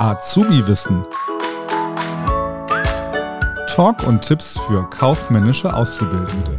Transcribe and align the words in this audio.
Azubi-Wissen. 0.00 1.04
Talk 3.66 4.02
und 4.06 4.22
Tipps 4.22 4.58
für 4.60 4.88
kaufmännische 4.88 5.74
Auszubildende. 5.74 6.58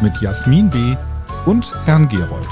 Mit 0.00 0.18
Jasmin 0.22 0.70
B. 0.70 0.96
und 1.44 1.70
Herrn 1.84 2.08
Gerold. 2.08 2.48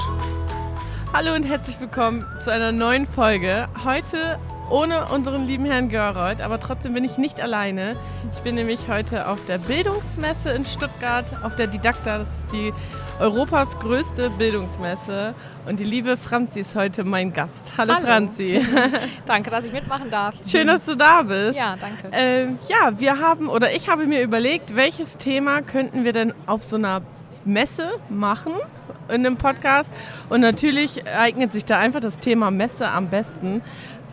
Hallo 1.13 1.33
und 1.33 1.45
herzlich 1.45 1.79
willkommen 1.79 2.27
zu 2.39 2.51
einer 2.51 2.71
neuen 2.71 3.07
Folge. 3.07 3.67
Heute 3.83 4.37
ohne 4.69 5.05
unseren 5.07 5.45
lieben 5.45 5.65
Herrn 5.65 5.89
Gerold, 5.89 6.41
aber 6.41 6.59
trotzdem 6.59 6.93
bin 6.93 7.03
ich 7.03 7.17
nicht 7.17 7.39
alleine. 7.39 7.95
Ich 8.33 8.39
bin 8.39 8.55
nämlich 8.55 8.87
heute 8.87 9.27
auf 9.27 9.43
der 9.45 9.59
Bildungsmesse 9.59 10.51
in 10.51 10.65
Stuttgart, 10.65 11.25
auf 11.43 11.55
der 11.55 11.67
Didakta. 11.67 12.19
Das 12.19 12.27
ist 12.27 12.51
die 12.51 12.73
Europas 13.19 13.77
größte 13.79 14.29
Bildungsmesse. 14.31 15.35
Und 15.67 15.79
die 15.79 15.83
liebe 15.83 16.17
Franzi 16.17 16.59
ist 16.59 16.75
heute 16.75 17.03
mein 17.03 17.33
Gast. 17.33 17.73
Hallo, 17.77 17.93
Hallo. 17.93 18.05
Franzi. 18.05 18.65
danke, 19.25 19.49
dass 19.49 19.65
ich 19.65 19.71
mitmachen 19.71 20.09
darf. 20.09 20.35
Schön, 20.47 20.67
dass 20.67 20.85
du 20.85 20.95
da 20.95 21.21
bist. 21.21 21.57
Ja, 21.57 21.75
danke. 21.79 22.09
Ähm, 22.11 22.59
ja, 22.67 22.99
wir 22.99 23.19
haben 23.19 23.47
oder 23.47 23.73
ich 23.73 23.87
habe 23.87 24.05
mir 24.05 24.21
überlegt, 24.21 24.75
welches 24.75 25.17
Thema 25.17 25.61
könnten 25.61 26.03
wir 26.03 26.13
denn 26.13 26.33
auf 26.45 26.63
so 26.63 26.75
einer 26.75 27.01
Messe 27.45 27.91
machen 28.09 28.53
in 29.09 29.25
einem 29.25 29.37
Podcast. 29.37 29.91
Und 30.29 30.41
natürlich 30.41 31.07
eignet 31.07 31.53
sich 31.53 31.65
da 31.65 31.77
einfach 31.77 31.99
das 31.99 32.19
Thema 32.19 32.51
Messe 32.51 32.89
am 32.89 33.09
besten. 33.09 33.61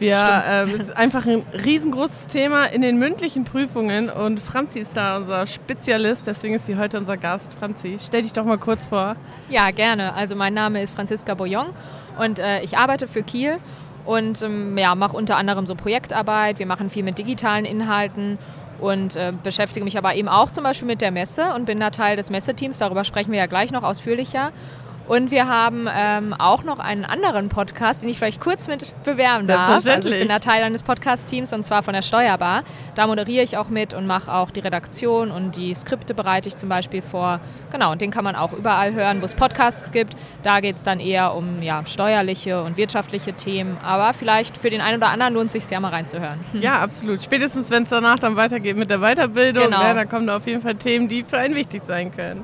Wir, 0.03 0.45
ähm, 0.49 0.75
es 0.75 0.89
ist 0.89 0.97
einfach 0.97 1.27
ein 1.27 1.45
riesengroßes 1.65 2.27
Thema 2.27 2.65
in 2.65 2.83
den 2.83 2.99
mündlichen 2.99 3.45
Prüfungen 3.45 4.11
und 4.11 4.41
Franzi 4.41 4.81
ist 4.81 4.97
da 4.97 5.17
unser 5.19 5.47
Spezialist, 5.47 6.27
deswegen 6.27 6.55
ist 6.55 6.67
sie 6.67 6.77
heute 6.77 6.99
unser 6.99 7.17
Gast. 7.17 7.53
Franzi, 7.57 7.99
stell 8.05 8.23
dich 8.23 8.33
doch 8.33 8.45
mal 8.45 8.59
kurz 8.59 8.89
vor. 8.89 9.15
Ja, 9.49 9.71
gerne. 9.71 10.13
Also 10.15 10.35
mein 10.35 10.55
Name 10.55 10.83
ist 10.83 10.93
Franziska 10.93 11.35
Boyong 11.35 11.69
und 12.19 12.41
äh, 12.41 12.63
ich 12.63 12.77
arbeite 12.77 13.07
für 13.07 13.23
Kiel 13.23 13.59
und 14.05 14.43
ähm, 14.43 14.77
ja, 14.77 14.97
mache 14.97 15.17
unter 15.17 15.37
anderem 15.37 15.67
so 15.67 15.77
Projektarbeit. 15.77 16.59
Wir 16.59 16.67
machen 16.67 16.91
viel 16.91 17.05
mit 17.05 17.19
digitalen 17.19 17.65
Inhalten 17.65 18.39
und 18.81 19.15
äh, 19.15 19.33
beschäftige 19.41 19.85
mich 19.85 19.97
aber 19.97 20.17
eben 20.17 20.29
auch 20.29 20.51
zum 20.51 20.65
Beispiel 20.65 20.89
mit 20.89 21.01
der 21.01 21.13
Messe 21.13 21.55
und 21.55 21.65
bin 21.67 21.79
da 21.79 21.91
Teil 21.91 22.17
des 22.17 22.29
Messeteams. 22.29 22.79
Darüber 22.79 23.05
sprechen 23.05 23.31
wir 23.31 23.39
ja 23.39 23.47
gleich 23.47 23.71
noch 23.71 23.85
ausführlicher. 23.85 24.51
Und 25.13 25.31
wir 25.31 25.47
haben 25.47 25.87
ähm, 25.95 26.33
auch 26.33 26.65
noch 26.65 26.79
einen 26.79 27.05
anderen 27.05 27.51
Podcast, 27.51 28.03
den 28.03 28.09
ich 28.09 28.17
vielleicht 28.17 28.41
kurz 28.41 28.67
mit 28.67 28.95
bewerben 29.05 29.47
darf. 29.47 29.85
Also 29.87 30.09
ich 30.09 30.21
bin 30.21 30.29
da 30.29 30.39
Teil 30.39 30.63
eines 30.63 30.83
Podcast-Teams 30.83 31.53
und 31.53 31.67
zwar 31.67 31.83
von 31.83 31.93
der 31.93 32.01
Steuerbar. 32.01 32.63
Da 32.95 33.07
moderiere 33.07 33.45
ich 33.45 33.59
auch 33.59 33.69
mit 33.69 33.93
und 33.93 34.07
mache 34.07 34.33
auch 34.33 34.51
die 34.51 34.61
Redaktion 34.61 35.31
und 35.31 35.55
die 35.55 35.75
Skripte 35.75 36.15
bereite 36.15 36.49
ich 36.49 36.57
zum 36.57 36.71
Beispiel 36.71 37.03
vor. 37.03 37.41
Genau, 37.71 37.93
und 37.93 38.01
den 38.01 38.11
kann 38.11 38.25
man 38.25 38.37
auch 38.37 38.55
überall 38.55 38.95
hören, 38.95 39.21
wo 39.21 39.27
es 39.27 39.35
Podcasts 39.35 39.93
gibt. 39.93 40.15
Da 40.45 40.61
geht 40.61 40.77
es 40.77 40.83
dann 40.83 40.99
eher 40.99 41.35
um 41.35 41.61
ja, 41.61 41.85
steuerliche 41.85 42.63
und 42.63 42.79
wirtschaftliche 42.79 43.35
Themen. 43.35 43.77
Aber 43.85 44.15
vielleicht 44.15 44.57
für 44.57 44.71
den 44.71 44.81
einen 44.81 44.97
oder 44.97 45.11
anderen 45.11 45.35
lohnt 45.35 45.55
es 45.55 45.63
sich 45.63 45.71
ja 45.71 45.79
mal 45.79 45.91
reinzuhören. 45.91 46.41
Ja, 46.55 46.81
absolut. 46.81 47.23
Spätestens, 47.23 47.69
wenn 47.69 47.83
es 47.83 47.91
danach 47.91 48.19
dann 48.19 48.37
weitergeht 48.37 48.79
mit 48.79 48.89
der 48.89 49.01
Weiterbildung, 49.01 49.65
genau. 49.65 49.83
ja, 49.83 49.93
dann 49.93 50.09
kommen 50.09 50.27
da 50.27 50.37
auf 50.37 50.47
jeden 50.47 50.63
Fall 50.63 50.77
Themen, 50.77 51.07
die 51.07 51.23
für 51.23 51.37
einen 51.37 51.55
wichtig 51.55 51.83
sein 51.87 52.11
können. 52.15 52.43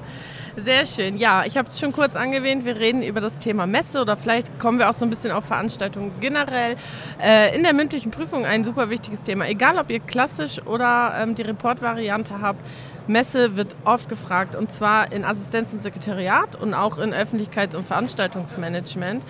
Sehr 0.64 0.86
schön. 0.86 1.18
Ja, 1.18 1.44
ich 1.44 1.56
habe 1.56 1.68
es 1.68 1.78
schon 1.78 1.92
kurz 1.92 2.16
angewähnt. 2.16 2.64
Wir 2.64 2.76
reden 2.76 3.02
über 3.02 3.20
das 3.20 3.38
Thema 3.38 3.66
Messe 3.66 4.00
oder 4.00 4.16
vielleicht 4.16 4.58
kommen 4.58 4.78
wir 4.78 4.90
auch 4.90 4.94
so 4.94 5.04
ein 5.04 5.10
bisschen 5.10 5.30
auf 5.30 5.44
Veranstaltungen 5.44 6.12
generell. 6.20 6.76
Äh, 7.22 7.54
in 7.54 7.62
der 7.62 7.74
mündlichen 7.74 8.10
Prüfung 8.10 8.44
ein 8.44 8.64
super 8.64 8.90
wichtiges 8.90 9.22
Thema. 9.22 9.46
Egal, 9.46 9.78
ob 9.78 9.90
ihr 9.90 10.00
klassisch 10.00 10.60
oder 10.66 11.14
ähm, 11.20 11.34
die 11.34 11.42
Reportvariante 11.42 12.40
habt. 12.40 12.60
Messe 13.06 13.56
wird 13.56 13.74
oft 13.84 14.08
gefragt 14.08 14.54
und 14.54 14.70
zwar 14.70 15.12
in 15.12 15.24
Assistenz 15.24 15.72
und 15.72 15.80
Sekretariat 15.80 16.56
und 16.56 16.74
auch 16.74 16.98
in 16.98 17.14
Öffentlichkeits- 17.14 17.76
und 17.76 17.86
Veranstaltungsmanagement. 17.86 19.24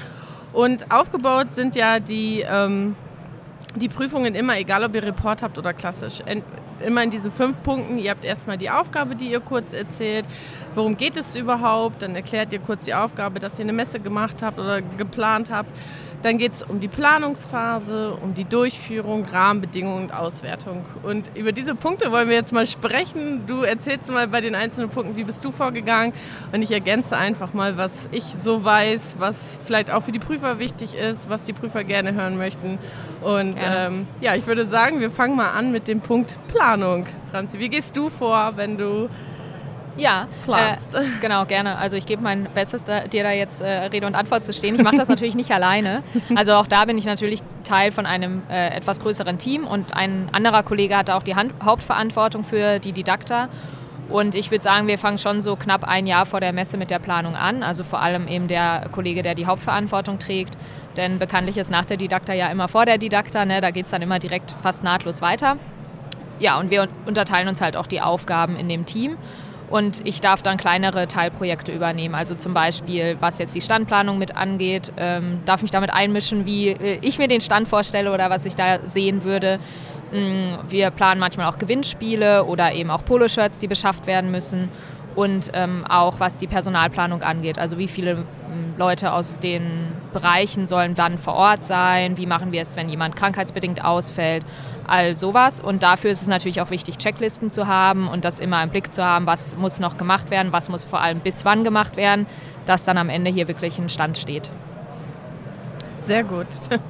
Und 0.53 0.91
aufgebaut 0.91 1.53
sind 1.53 1.77
ja 1.77 2.01
die, 2.01 2.45
ähm, 2.49 2.97
die 3.77 3.89
Prüfungen 3.89 4.35
immer, 4.35 4.59
egal 4.59 4.83
ob 4.83 4.95
ihr 4.95 5.03
Report 5.03 5.43
habt 5.43 5.59
oder 5.59 5.75
klassisch 5.75 6.21
immer 6.81 7.03
in 7.03 7.11
diesen 7.11 7.33
fünf 7.33 7.63
Punkten. 7.63 7.99
Ihr 7.99 8.11
habt 8.11 8.25
erstmal 8.25 8.59
die 8.59 8.71
Aufgabe, 8.71 9.17
die 9.17 9.31
ihr 9.31 9.41
kurz 9.41 9.73
erzählt. 9.73 10.27
Worum 10.75 10.97
geht 10.97 11.17
es 11.17 11.37
überhaupt? 11.37 12.03
Dann 12.03 12.15
erklärt 12.15 12.53
ihr 12.53 12.61
kurz 12.61 12.85
die 12.85 12.95
Aufgabe, 12.95 13.41
dass 13.41 13.59
ihr 13.59 13.65
eine 13.65 13.73
Messe 13.73 14.01
gemacht 14.01 14.43
habt 14.43 14.59
oder 14.59 14.83
geplant 14.83 15.51
habt. 15.51 15.71
Dann 16.23 16.37
geht 16.39 16.55
es 16.55 16.63
um 16.63 16.81
die 16.81 16.89
Planungsphase, 16.89 18.17
um 18.21 18.35
die 18.35 18.45
Durchführung, 18.45 19.25
Rahmenbedingungen 19.25 20.05
und 20.05 20.13
Auswertung. 20.13 20.85
Und 21.03 21.31
über 21.37 21.53
diese 21.53 21.75
Punkte 21.75 22.11
wollen 22.11 22.29
wir 22.29 22.35
jetzt 22.35 22.53
mal 22.53 22.67
sprechen. 22.67 23.47
Du 23.47 23.63
erzählst 23.63 24.11
mal 24.11 24.27
bei 24.27 24.41
den 24.41 24.55
einzelnen 24.57 24.91
Punkten, 24.91 25.17
wie 25.17 25.25
bist 25.25 25.45
du 25.45 25.53
vorgegangen? 25.53 26.13
Und 26.53 26.63
ich 26.63 26.73
ergänze 26.73 27.17
einfach 27.17 27.55
mal, 27.55 27.77
was 27.77 28.09
ich 28.11 28.25
so 28.25 28.65
weiß, 28.65 29.17
was 29.19 29.57
vielleicht 29.65 29.91
auch 29.91 30.03
für 30.03 30.13
die 30.13 30.19
Prüfer 30.19 30.59
wichtig 30.59 30.95
ist, 30.95 31.31
was 31.31 31.45
die 31.45 31.53
Prüfer 31.53 31.85
gerne 31.85 32.15
hören 32.15 32.37
möchten. 32.37 32.79
Und 33.21 33.61
ja, 33.61 33.87
ähm, 33.87 34.07
ja 34.21 34.35
ich 34.35 34.47
würde 34.47 34.69
sagen, 34.69 35.01
wir 35.01 35.11
fangen 35.11 35.37
mal 35.37 35.51
an 35.51 35.71
mit 35.71 35.87
dem 35.87 36.01
Punkt 36.01 36.37
Planung. 36.49 37.07
Franzi, 37.31 37.59
wie 37.61 37.69
gehst 37.69 37.97
du 37.97 38.09
vor, 38.09 38.53
wenn 38.57 38.77
du 38.77 39.09
ja, 39.99 40.29
planst. 40.45 40.95
Äh, 40.95 41.05
genau, 41.21 41.45
gerne. 41.45 41.77
Also 41.77 41.97
ich 41.97 42.07
gebe 42.07 42.23
mein 42.23 42.49
Bestes, 42.55 42.85
da, 42.85 43.07
dir 43.07 43.23
da 43.23 43.33
jetzt 43.33 43.61
äh, 43.61 43.69
Rede 43.87 44.07
und 44.07 44.15
Antwort 44.15 44.45
zu 44.45 44.53
stehen. 44.53 44.75
Ich 44.75 44.83
mache 44.83 44.97
das 44.97 45.09
natürlich 45.09 45.35
nicht 45.35 45.51
alleine. 45.51 46.03
Also 46.35 46.53
auch 46.55 46.67
da 46.67 46.85
bin 46.85 46.99
ich 46.99 47.05
natürlich 47.05 47.41
Teil 47.65 47.93
von 47.93 48.07
einem 48.07 48.43
äh, 48.49 48.75
etwas 48.75 49.01
größeren 49.01 49.39
Team 49.39 49.67
und 49.67 49.95
ein 49.95 50.29
anderer 50.33 50.63
Kollege 50.63 50.97
hat 50.97 51.11
auch 51.11 51.23
die 51.23 51.35
Hand 51.35 51.53
Hauptverantwortung 51.63 52.45
für 52.45 52.79
die 52.79 52.93
Didakta. 52.93 53.49
Und 54.09 54.35
ich 54.35 54.51
würde 54.51 54.65
sagen, 54.65 54.87
wir 54.87 54.99
fangen 54.99 55.19
schon 55.19 55.41
so 55.43 55.55
knapp 55.57 55.85
ein 55.85 56.07
Jahr 56.07 56.25
vor 56.25 56.41
der 56.41 56.53
Messe 56.53 56.79
mit 56.79 56.91
der 56.91 56.99
Planung 56.99 57.37
an. 57.37 57.63
Also 57.63 57.85
vor 57.85 58.01
allem 58.01 58.27
eben 58.27 58.49
der 58.49 58.89
Kollege, 58.91 59.23
der 59.23 59.35
die 59.35 59.47
Hauptverantwortung 59.47 60.19
trägt. 60.19 60.57
Denn 60.97 61.19
bekanntlich 61.19 61.59
ist 61.59 61.71
nach 61.71 61.85
der 61.85 61.99
Didakta 61.99 62.33
ja 62.33 62.49
immer 62.49 62.69
vor 62.69 62.87
der 62.87 62.97
Didakta. 62.97 63.45
Ne? 63.45 63.61
Da 63.61 63.71
geht 63.71 63.85
es 63.85 63.91
dann 63.91 64.01
immer 64.01 64.19
direkt 64.19 64.55
fast 64.63 64.83
nahtlos 64.83 65.21
weiter. 65.21 65.59
Ja, 66.39 66.59
und 66.59 66.71
wir 66.71 66.89
unterteilen 67.05 67.49
uns 67.49 67.61
halt 67.61 67.77
auch 67.77 67.87
die 67.87 68.01
Aufgaben 68.01 68.57
in 68.57 68.69
dem 68.69 68.87
Team 68.87 69.19
und 69.71 70.07
ich 70.07 70.21
darf 70.21 70.43
dann 70.43 70.57
kleinere 70.57 71.09
Teilprojekte 71.09 71.73
übernehmen. 71.73 72.15
Also 72.15 72.35
zum 72.35 72.55
Beispiel, 72.55 73.17
was 73.21 73.39
jetzt 73.39 73.55
die 73.55 73.61
Standplanung 73.61 74.19
mit 74.19 74.37
angeht, 74.37 74.93
ähm, 74.97 75.41
darf 75.45 75.63
mich 75.63 75.71
damit 75.71 75.93
einmischen, 75.93 76.47
wie 76.47 76.69
äh, 76.69 76.99
ich 77.03 77.19
mir 77.19 77.29
den 77.29 77.41
Stand 77.41 77.69
vorstelle 77.69 78.13
oder 78.13 78.31
was 78.31 78.47
ich 78.47 78.55
da 78.55 78.79
sehen 78.85 79.25
würde. 79.25 79.59
Mm, 80.13 80.71
wir 80.71 80.91
planen 80.91 81.21
manchmal 81.21 81.47
auch 81.47 81.59
Gewinnspiele 81.59 82.45
oder 82.45 82.73
eben 82.73 82.91
auch 82.91 83.05
Poloshirts, 83.05 83.59
die 83.59 83.69
beschafft 83.69 84.07
werden 84.07 84.31
müssen. 84.31 84.69
Und 85.15 85.51
ähm, 85.53 85.85
auch 85.89 86.21
was 86.21 86.39
die 86.39 86.47
Personalplanung 86.47 87.23
angeht, 87.23 87.59
also 87.59 87.77
wie 87.77 87.89
viele 87.89 88.11
ähm, 88.51 88.75
Leute 88.79 89.13
aus 89.13 89.39
den 89.39 89.93
Bereichen 90.19 90.67
sollen 90.67 90.95
wann 90.97 91.19
vor 91.19 91.35
Ort 91.35 91.65
sein, 91.65 92.17
wie 92.19 92.27
machen 92.27 92.51
wir 92.51 92.63
es, 92.63 92.75
wenn 92.75 92.89
jemand 92.89 93.15
krankheitsbedingt 93.15 93.85
ausfällt 93.85 94.45
all 94.89 95.17
sowas. 95.17 95.61
Und 95.61 95.83
dafür 95.83 96.11
ist 96.11 96.23
es 96.23 96.29
natürlich 96.29 96.61
auch 96.61 96.71
wichtig, 96.71 96.99
Checklisten 96.99 97.51
zu 97.51 97.67
haben 97.67 98.09
und 98.09 98.25
das 98.25 98.41
immer 98.41 98.63
im 98.63 98.71
Blick 98.71 98.93
zu 98.93 99.05
haben, 99.05 99.27
was 99.27 99.57
muss 99.57 99.79
noch 99.81 99.97
gemacht 99.97 100.31
werden, 100.31 100.53
was 100.53 100.69
muss 100.69 100.83
vor 100.83 101.01
allem 101.01 101.21
bis 101.21 101.45
wann 101.45 101.63
gemacht 101.63 101.97
werden, 101.97 102.27
dass 102.67 102.85
dann 102.85 102.99
am 102.99 103.09
Ende 103.09 103.31
hier 103.31 103.49
wirklich 103.49 103.79
ein 103.79 103.89
Stand 103.91 104.19
steht. 104.19 104.51
Sehr 106.01 106.25
gut. 106.25 106.47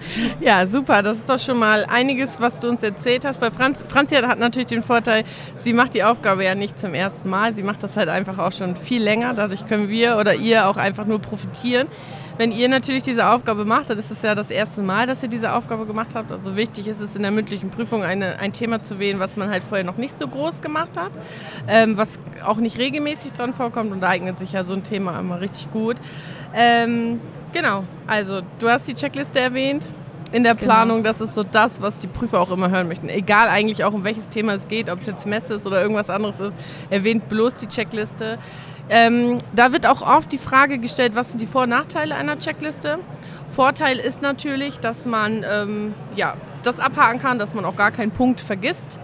Ja, 0.40 0.66
super. 0.66 1.02
Das 1.02 1.18
ist 1.18 1.28
doch 1.28 1.40
schon 1.40 1.58
mal 1.58 1.84
einiges, 1.84 2.40
was 2.40 2.60
du 2.60 2.68
uns 2.68 2.84
erzählt 2.84 3.24
hast. 3.24 3.40
Bei 3.40 3.50
Franz, 3.50 3.78
Franzi 3.88 4.14
hat 4.14 4.38
natürlich 4.38 4.68
den 4.68 4.84
Vorteil, 4.84 5.24
sie 5.58 5.72
macht 5.72 5.94
die 5.94 6.04
Aufgabe 6.04 6.44
ja 6.44 6.54
nicht 6.54 6.78
zum 6.78 6.94
ersten 6.94 7.28
Mal. 7.28 7.54
Sie 7.54 7.64
macht 7.64 7.82
das 7.82 7.96
halt 7.96 8.08
einfach 8.08 8.38
auch 8.38 8.52
schon 8.52 8.76
viel 8.76 9.02
länger. 9.02 9.34
Dadurch 9.34 9.66
können 9.66 9.88
wir 9.88 10.18
oder 10.18 10.34
ihr 10.34 10.68
auch 10.68 10.76
einfach 10.76 11.06
nur 11.06 11.18
profitieren. 11.18 11.88
Wenn 12.38 12.52
ihr 12.52 12.68
natürlich 12.68 13.02
diese 13.02 13.28
Aufgabe 13.28 13.64
macht, 13.64 13.90
dann 13.90 13.98
ist 13.98 14.12
es 14.12 14.22
ja 14.22 14.36
das 14.36 14.52
erste 14.52 14.80
Mal, 14.80 15.08
dass 15.08 15.24
ihr 15.24 15.28
diese 15.28 15.52
Aufgabe 15.52 15.86
gemacht 15.86 16.10
habt. 16.14 16.30
Also 16.30 16.54
wichtig 16.54 16.86
ist 16.86 17.00
es 17.00 17.16
in 17.16 17.22
der 17.22 17.32
mündlichen 17.32 17.68
Prüfung 17.70 18.04
eine, 18.04 18.38
ein 18.38 18.52
Thema 18.52 18.80
zu 18.80 19.00
wählen, 19.00 19.18
was 19.18 19.36
man 19.36 19.50
halt 19.50 19.64
vorher 19.64 19.84
noch 19.84 19.96
nicht 19.96 20.16
so 20.16 20.28
groß 20.28 20.62
gemacht 20.62 20.92
hat, 20.96 21.10
ähm, 21.66 21.96
was 21.96 22.20
auch 22.46 22.58
nicht 22.58 22.78
regelmäßig 22.78 23.32
dran 23.32 23.52
vorkommt 23.52 23.90
und 23.90 24.00
da 24.00 24.10
eignet 24.10 24.38
sich 24.38 24.52
ja 24.52 24.62
so 24.62 24.72
ein 24.72 24.84
Thema 24.84 25.18
immer 25.18 25.40
richtig 25.40 25.72
gut. 25.72 25.96
Ähm, 26.54 27.20
genau, 27.52 27.82
also 28.06 28.42
du 28.60 28.68
hast 28.68 28.86
die 28.86 28.94
Checkliste 28.94 29.40
erwähnt 29.40 29.92
in 30.30 30.44
der 30.44 30.54
genau. 30.54 30.64
Planung, 30.66 30.96
genau. 30.98 31.08
das 31.08 31.20
ist 31.20 31.34
so 31.34 31.42
das, 31.42 31.82
was 31.82 31.98
die 31.98 32.06
Prüfer 32.06 32.40
auch 32.40 32.52
immer 32.52 32.70
hören 32.70 32.86
möchten. 32.86 33.08
Egal 33.08 33.48
eigentlich 33.48 33.82
auch 33.82 33.94
um 33.94 34.04
welches 34.04 34.28
Thema 34.28 34.54
es 34.54 34.68
geht, 34.68 34.90
ob 34.90 35.00
es 35.00 35.06
jetzt 35.06 35.26
Messe 35.26 35.54
ist 35.54 35.66
oder 35.66 35.82
irgendwas 35.82 36.08
anderes 36.08 36.38
ist, 36.38 36.54
erwähnt 36.88 37.28
bloß 37.28 37.56
die 37.56 37.66
Checkliste. 37.66 38.38
Ähm, 38.90 39.36
da 39.54 39.72
wird 39.72 39.86
auch 39.86 40.02
oft 40.02 40.32
die 40.32 40.38
Frage 40.38 40.78
gestellt, 40.78 41.14
was 41.14 41.30
sind 41.30 41.40
die 41.40 41.46
Vor- 41.46 41.64
und 41.64 41.70
Nachteile 41.70 42.14
einer 42.14 42.38
Checkliste? 42.38 42.98
Vorteil 43.48 43.98
ist 43.98 44.22
natürlich, 44.22 44.78
dass 44.78 45.06
man 45.06 45.44
ähm, 45.50 45.94
ja, 46.14 46.34
das 46.62 46.80
abhaken 46.80 47.18
kann, 47.18 47.38
dass 47.38 47.54
man 47.54 47.64
auch 47.64 47.76
gar 47.76 47.90
keinen 47.90 48.10
Punkt 48.10 48.40
vergisst. 48.40 48.98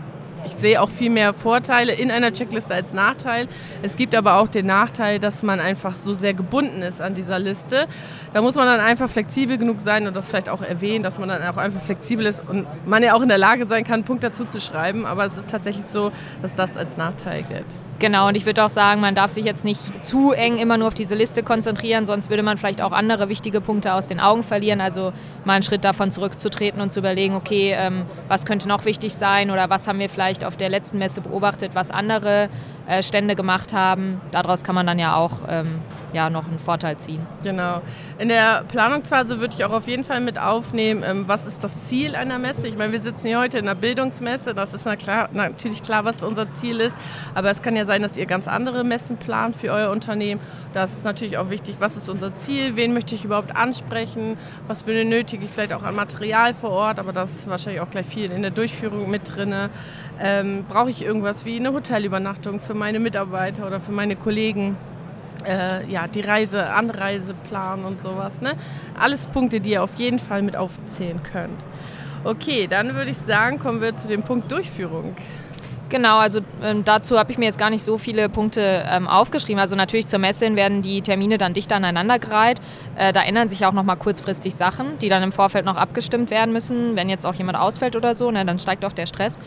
Ich 0.46 0.52
sehe 0.52 0.80
auch 0.80 0.90
viel 0.90 1.08
mehr 1.08 1.32
Vorteile 1.32 1.94
in 1.94 2.10
einer 2.10 2.30
Checkliste 2.30 2.74
als 2.74 2.92
Nachteil. 2.92 3.48
Es 3.82 3.96
gibt 3.96 4.14
aber 4.14 4.34
auch 4.34 4.48
den 4.48 4.66
Nachteil, 4.66 5.18
dass 5.18 5.42
man 5.42 5.58
einfach 5.58 5.96
so 5.98 6.12
sehr 6.12 6.34
gebunden 6.34 6.82
ist 6.82 7.00
an 7.00 7.14
dieser 7.14 7.38
Liste. 7.38 7.86
Da 8.34 8.42
muss 8.42 8.54
man 8.54 8.66
dann 8.66 8.80
einfach 8.80 9.08
flexibel 9.08 9.56
genug 9.56 9.80
sein 9.80 10.06
und 10.06 10.14
das 10.14 10.28
vielleicht 10.28 10.50
auch 10.50 10.60
erwähnen, 10.60 11.02
dass 11.02 11.18
man 11.18 11.30
dann 11.30 11.42
auch 11.44 11.56
einfach 11.56 11.80
flexibel 11.80 12.26
ist 12.26 12.42
und 12.46 12.66
man 12.86 13.02
ja 13.02 13.14
auch 13.14 13.22
in 13.22 13.28
der 13.28 13.38
Lage 13.38 13.66
sein 13.66 13.84
kann, 13.84 13.94
einen 13.94 14.04
Punkt 14.04 14.22
dazu 14.22 14.44
zu 14.44 14.60
schreiben. 14.60 15.06
Aber 15.06 15.24
es 15.24 15.38
ist 15.38 15.48
tatsächlich 15.48 15.86
so, 15.86 16.12
dass 16.42 16.54
das 16.54 16.76
als 16.76 16.98
Nachteil 16.98 17.42
gilt. 17.44 17.66
Genau, 18.00 18.28
und 18.28 18.36
ich 18.36 18.44
würde 18.44 18.64
auch 18.64 18.70
sagen, 18.70 19.00
man 19.00 19.14
darf 19.14 19.30
sich 19.30 19.44
jetzt 19.44 19.64
nicht 19.64 20.04
zu 20.04 20.32
eng 20.32 20.58
immer 20.58 20.76
nur 20.76 20.88
auf 20.88 20.94
diese 20.94 21.14
Liste 21.14 21.42
konzentrieren, 21.44 22.06
sonst 22.06 22.28
würde 22.28 22.42
man 22.42 22.58
vielleicht 22.58 22.82
auch 22.82 22.90
andere 22.90 23.28
wichtige 23.28 23.60
Punkte 23.60 23.94
aus 23.94 24.08
den 24.08 24.18
Augen 24.18 24.42
verlieren. 24.42 24.80
Also 24.80 25.12
mal 25.44 25.54
einen 25.54 25.62
Schritt 25.62 25.84
davon 25.84 26.10
zurückzutreten 26.10 26.80
und 26.80 26.90
zu 26.90 26.98
überlegen, 26.98 27.36
okay, 27.36 27.72
ähm, 27.76 28.04
was 28.26 28.46
könnte 28.46 28.66
noch 28.68 28.84
wichtig 28.84 29.14
sein 29.14 29.50
oder 29.50 29.70
was 29.70 29.86
haben 29.86 30.00
wir 30.00 30.08
vielleicht 30.08 30.44
auf 30.44 30.56
der 30.56 30.70
letzten 30.70 30.98
Messe 30.98 31.20
beobachtet, 31.20 31.70
was 31.74 31.92
andere 31.92 32.48
äh, 32.88 33.02
Stände 33.02 33.36
gemacht 33.36 33.72
haben. 33.72 34.20
Daraus 34.32 34.64
kann 34.64 34.74
man 34.74 34.86
dann 34.86 34.98
ja 34.98 35.14
auch 35.14 35.42
ähm, 35.48 35.80
ja, 36.14 36.30
noch 36.30 36.46
einen 36.48 36.58
Vorteil 36.58 36.96
ziehen. 36.96 37.26
Genau. 37.42 37.82
In 38.18 38.28
der 38.28 38.64
Planungsphase 38.68 39.40
würde 39.40 39.54
ich 39.56 39.64
auch 39.64 39.72
auf 39.72 39.86
jeden 39.88 40.04
Fall 40.04 40.20
mit 40.20 40.38
aufnehmen, 40.38 41.02
ähm, 41.04 41.24
was 41.26 41.46
ist 41.46 41.64
das 41.64 41.88
Ziel 41.88 42.14
einer 42.14 42.38
Messe. 42.38 42.68
Ich 42.68 42.78
meine, 42.78 42.92
wir 42.92 43.00
sitzen 43.00 43.26
hier 43.26 43.40
heute 43.40 43.58
in 43.58 43.68
einer 43.68 43.74
Bildungsmesse, 43.74 44.54
das 44.54 44.72
ist 44.74 44.86
natürlich 44.86 45.82
klar, 45.82 46.04
was 46.04 46.22
unser 46.22 46.52
Ziel 46.52 46.80
ist, 46.80 46.96
aber 47.34 47.50
es 47.50 47.62
kann 47.62 47.76
ja 47.76 47.84
sein, 47.84 48.02
dass 48.02 48.16
ihr 48.16 48.26
ganz 48.26 48.48
andere 48.48 48.84
Messen 48.84 49.16
plant 49.16 49.56
für 49.56 49.72
euer 49.72 49.90
Unternehmen. 49.90 50.40
Da 50.72 50.84
ist 50.84 50.96
es 50.96 51.04
natürlich 51.04 51.36
auch 51.36 51.50
wichtig, 51.50 51.76
was 51.80 51.96
ist 51.96 52.08
unser 52.08 52.34
Ziel, 52.36 52.76
wen 52.76 52.94
möchte 52.94 53.14
ich 53.14 53.24
überhaupt 53.24 53.54
ansprechen, 53.56 54.36
was 54.66 54.82
benötige 54.82 55.44
ich 55.44 55.50
vielleicht 55.50 55.72
auch 55.72 55.82
an 55.82 55.94
Material 55.94 56.54
vor 56.54 56.70
Ort, 56.70 56.98
aber 56.98 57.12
das 57.12 57.32
ist 57.32 57.50
wahrscheinlich 57.50 57.80
auch 57.80 57.90
gleich 57.90 58.06
viel 58.06 58.30
in 58.30 58.42
der 58.42 58.50
Durchführung 58.50 59.10
mit 59.10 59.34
drin. 59.34 59.54
Ähm, 60.20 60.64
Brauche 60.68 60.90
ich 60.90 61.04
irgendwas 61.04 61.44
wie 61.44 61.56
eine 61.56 61.72
Hotelübernachtung 61.72 62.60
für 62.60 62.74
meine 62.74 63.00
Mitarbeiter 63.00 63.66
oder 63.66 63.80
für 63.80 63.92
meine 63.92 64.16
Kollegen? 64.16 64.76
Äh, 65.46 65.86
ja, 65.90 66.06
die 66.06 66.20
Reise, 66.20 66.70
Anreiseplan 66.70 67.84
und 67.84 68.00
sowas. 68.00 68.40
Ne? 68.40 68.54
Alles 68.98 69.26
Punkte, 69.26 69.60
die 69.60 69.70
ihr 69.70 69.82
auf 69.82 69.94
jeden 69.96 70.18
Fall 70.18 70.42
mit 70.42 70.56
aufzählen 70.56 71.22
könnt. 71.22 71.62
Okay, 72.24 72.66
dann 72.66 72.94
würde 72.94 73.10
ich 73.10 73.18
sagen, 73.18 73.58
kommen 73.58 73.80
wir 73.80 73.96
zu 73.96 74.08
dem 74.08 74.22
Punkt 74.22 74.50
Durchführung. 74.50 75.14
Genau, 75.90 76.18
also 76.18 76.40
ähm, 76.62 76.82
dazu 76.84 77.18
habe 77.18 77.30
ich 77.30 77.38
mir 77.38 77.44
jetzt 77.44 77.58
gar 77.58 77.70
nicht 77.70 77.84
so 77.84 77.98
viele 77.98 78.28
Punkte 78.28 78.84
ähm, 78.90 79.06
aufgeschrieben. 79.06 79.60
Also 79.60 79.76
natürlich 79.76 80.06
zur 80.06 80.18
Messe 80.18 80.46
hin 80.46 80.56
werden 80.56 80.82
die 80.82 81.02
Termine 81.02 81.38
dann 81.38 81.52
dichter 81.52 81.76
aneinandergereiht. 81.76 82.60
Äh, 82.96 83.12
da 83.12 83.22
ändern 83.22 83.48
sich 83.48 83.64
auch 83.66 83.72
noch 83.72 83.84
mal 83.84 83.96
kurzfristig 83.96 84.54
Sachen, 84.54 84.98
die 84.98 85.08
dann 85.08 85.22
im 85.22 85.30
Vorfeld 85.30 85.66
noch 85.66 85.76
abgestimmt 85.76 86.30
werden 86.30 86.52
müssen. 86.52 86.96
Wenn 86.96 87.08
jetzt 87.10 87.26
auch 87.26 87.34
jemand 87.34 87.58
ausfällt 87.58 87.94
oder 87.94 88.14
so, 88.14 88.30
ne, 88.30 88.44
dann 88.44 88.58
steigt 88.58 88.84
auch 88.84 88.92
der 88.92 89.06
Stress. 89.06 89.38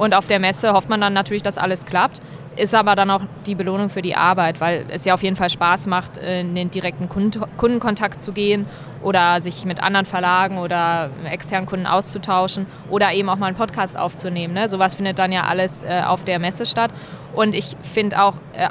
Und 0.00 0.14
auf 0.14 0.26
der 0.26 0.38
Messe 0.38 0.72
hofft 0.72 0.88
man 0.88 1.00
dann 1.00 1.12
natürlich, 1.12 1.42
dass 1.42 1.58
alles 1.58 1.84
klappt 1.84 2.22
ist 2.56 2.74
aber 2.74 2.96
dann 2.96 3.10
auch 3.10 3.22
die 3.46 3.54
Belohnung 3.54 3.90
für 3.90 4.02
die 4.02 4.16
Arbeit, 4.16 4.60
weil 4.60 4.84
es 4.88 5.04
ja 5.04 5.14
auf 5.14 5.22
jeden 5.22 5.36
Fall 5.36 5.50
Spaß 5.50 5.86
macht, 5.86 6.18
in 6.18 6.54
den 6.54 6.70
direkten 6.70 7.08
Kundenkontakt 7.08 8.20
zu 8.22 8.32
gehen 8.32 8.66
oder 9.02 9.40
sich 9.40 9.64
mit 9.64 9.82
anderen 9.82 10.04
Verlagen 10.04 10.58
oder 10.58 11.10
externen 11.30 11.66
Kunden 11.66 11.86
auszutauschen 11.86 12.66
oder 12.90 13.12
eben 13.12 13.28
auch 13.28 13.36
mal 13.36 13.46
einen 13.46 13.56
Podcast 13.56 13.96
aufzunehmen. 13.96 14.52
Ne? 14.52 14.68
Sowas 14.68 14.94
findet 14.94 15.18
dann 15.18 15.32
ja 15.32 15.44
alles 15.44 15.82
äh, 15.82 16.02
auf 16.04 16.24
der 16.24 16.38
Messe 16.38 16.66
statt. 16.66 16.90
Und 17.34 17.54
ich 17.54 17.76
finde 17.82 18.20
auch 18.20 18.34
äh, 18.52 18.68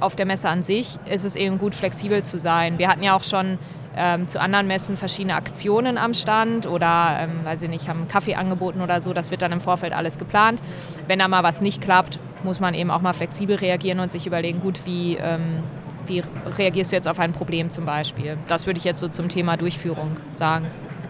auf 0.00 0.14
der 0.14 0.26
Messe 0.26 0.48
an 0.48 0.62
sich 0.62 0.96
ist 1.10 1.24
es 1.24 1.34
eben 1.34 1.58
gut, 1.58 1.74
flexibel 1.74 2.22
zu 2.22 2.38
sein. 2.38 2.78
Wir 2.78 2.88
hatten 2.88 3.02
ja 3.02 3.16
auch 3.16 3.24
schon 3.24 3.58
ähm, 3.96 4.28
zu 4.28 4.40
anderen 4.40 4.66
Messen 4.66 4.96
verschiedene 4.96 5.34
Aktionen 5.34 5.98
am 5.98 6.14
Stand 6.14 6.66
oder, 6.66 7.18
ähm, 7.20 7.44
weiß 7.44 7.62
ich 7.62 7.70
nicht, 7.70 7.88
haben 7.88 8.08
Kaffee 8.08 8.34
angeboten 8.34 8.80
oder 8.80 9.00
so. 9.00 9.12
Das 9.12 9.30
wird 9.30 9.42
dann 9.42 9.52
im 9.52 9.60
Vorfeld 9.60 9.92
alles 9.92 10.18
geplant. 10.18 10.60
Wenn 11.06 11.18
da 11.18 11.28
mal 11.28 11.42
was 11.42 11.60
nicht 11.60 11.80
klappt, 11.80 12.18
muss 12.44 12.60
man 12.60 12.74
eben 12.74 12.90
auch 12.90 13.00
mal 13.00 13.12
flexibel 13.12 13.56
reagieren 13.56 14.00
und 14.00 14.12
sich 14.12 14.26
überlegen, 14.26 14.60
gut, 14.60 14.82
wie, 14.84 15.16
ähm, 15.16 15.62
wie 16.06 16.22
reagierst 16.56 16.92
du 16.92 16.96
jetzt 16.96 17.08
auf 17.08 17.18
ein 17.18 17.32
Problem 17.32 17.70
zum 17.70 17.86
Beispiel. 17.86 18.36
Das 18.46 18.66
würde 18.66 18.78
ich 18.78 18.84
jetzt 18.84 19.00
so 19.00 19.08
zum 19.08 19.28
Thema 19.28 19.56
Durchführung 19.56 20.12
sagen. 20.34 20.66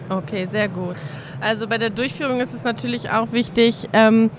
Okay, 0.09 0.45
sehr 0.45 0.69
gut. 0.69 0.95
Also 1.41 1.67
bei 1.67 1.77
der 1.77 1.89
Durchführung 1.89 2.39
ist 2.39 2.53
es 2.53 2.63
natürlich 2.63 3.09
auch 3.11 3.31
wichtig, 3.31 3.89
ähm, 3.93 4.31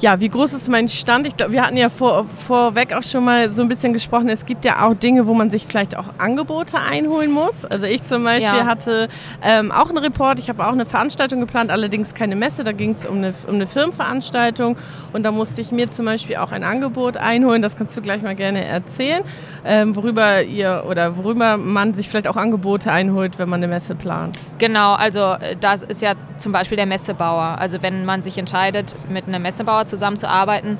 ja, 0.00 0.18
wie 0.18 0.28
groß 0.28 0.54
ist 0.54 0.68
mein 0.68 0.88
Stand? 0.88 1.26
Ich 1.26 1.36
glaube, 1.36 1.52
wir 1.52 1.64
hatten 1.64 1.76
ja 1.76 1.90
vor, 1.90 2.24
vorweg 2.46 2.94
auch 2.94 3.02
schon 3.02 3.24
mal 3.24 3.52
so 3.52 3.60
ein 3.60 3.68
bisschen 3.68 3.92
gesprochen. 3.92 4.30
Es 4.30 4.46
gibt 4.46 4.64
ja 4.64 4.86
auch 4.86 4.94
Dinge, 4.94 5.26
wo 5.26 5.34
man 5.34 5.50
sich 5.50 5.66
vielleicht 5.66 5.96
auch 5.96 6.06
Angebote 6.16 6.78
einholen 6.78 7.30
muss. 7.30 7.66
Also 7.66 7.84
ich 7.84 8.02
zum 8.04 8.24
Beispiel 8.24 8.60
ja. 8.60 8.66
hatte 8.66 9.08
ähm, 9.42 9.70
auch 9.70 9.90
einen 9.90 9.98
Report. 9.98 10.38
Ich 10.38 10.48
habe 10.48 10.66
auch 10.66 10.72
eine 10.72 10.86
Veranstaltung 10.86 11.40
geplant, 11.40 11.70
allerdings 11.70 12.14
keine 12.14 12.34
Messe. 12.34 12.64
Da 12.64 12.72
ging 12.72 12.92
es 12.92 13.04
um 13.04 13.18
eine, 13.18 13.34
um 13.46 13.56
eine 13.56 13.66
Firmenveranstaltung 13.66 14.76
und 15.12 15.22
da 15.22 15.32
musste 15.32 15.60
ich 15.60 15.70
mir 15.70 15.90
zum 15.90 16.06
Beispiel 16.06 16.36
auch 16.36 16.52
ein 16.52 16.64
Angebot 16.64 17.18
einholen. 17.18 17.60
Das 17.60 17.76
kannst 17.76 17.94
du 17.96 18.00
gleich 18.00 18.22
mal 18.22 18.34
gerne 18.34 18.64
erzählen, 18.64 19.22
ähm, 19.66 19.94
worüber 19.96 20.42
ihr 20.42 20.84
oder 20.88 21.18
worüber 21.18 21.58
man 21.58 21.92
sich 21.92 22.08
vielleicht 22.08 22.28
auch 22.28 22.36
Angebote 22.36 22.90
einholt, 22.90 23.38
wenn 23.38 23.50
man 23.50 23.60
eine 23.60 23.68
Messe 23.68 23.94
plant. 23.94 24.38
Genau, 24.58 24.94
also 24.94 25.20
äh, 25.20 25.56
das 25.60 25.82
ist 25.82 26.00
ja 26.00 26.14
zum 26.38 26.52
Beispiel 26.52 26.76
der 26.76 26.86
Messebauer. 26.86 27.56
Also 27.58 27.82
wenn 27.82 28.06
man 28.06 28.22
sich 28.22 28.38
entscheidet, 28.38 28.94
mit 29.10 29.28
einem 29.28 29.42
Messebauer 29.42 29.86
zusammenzuarbeiten, 29.90 30.78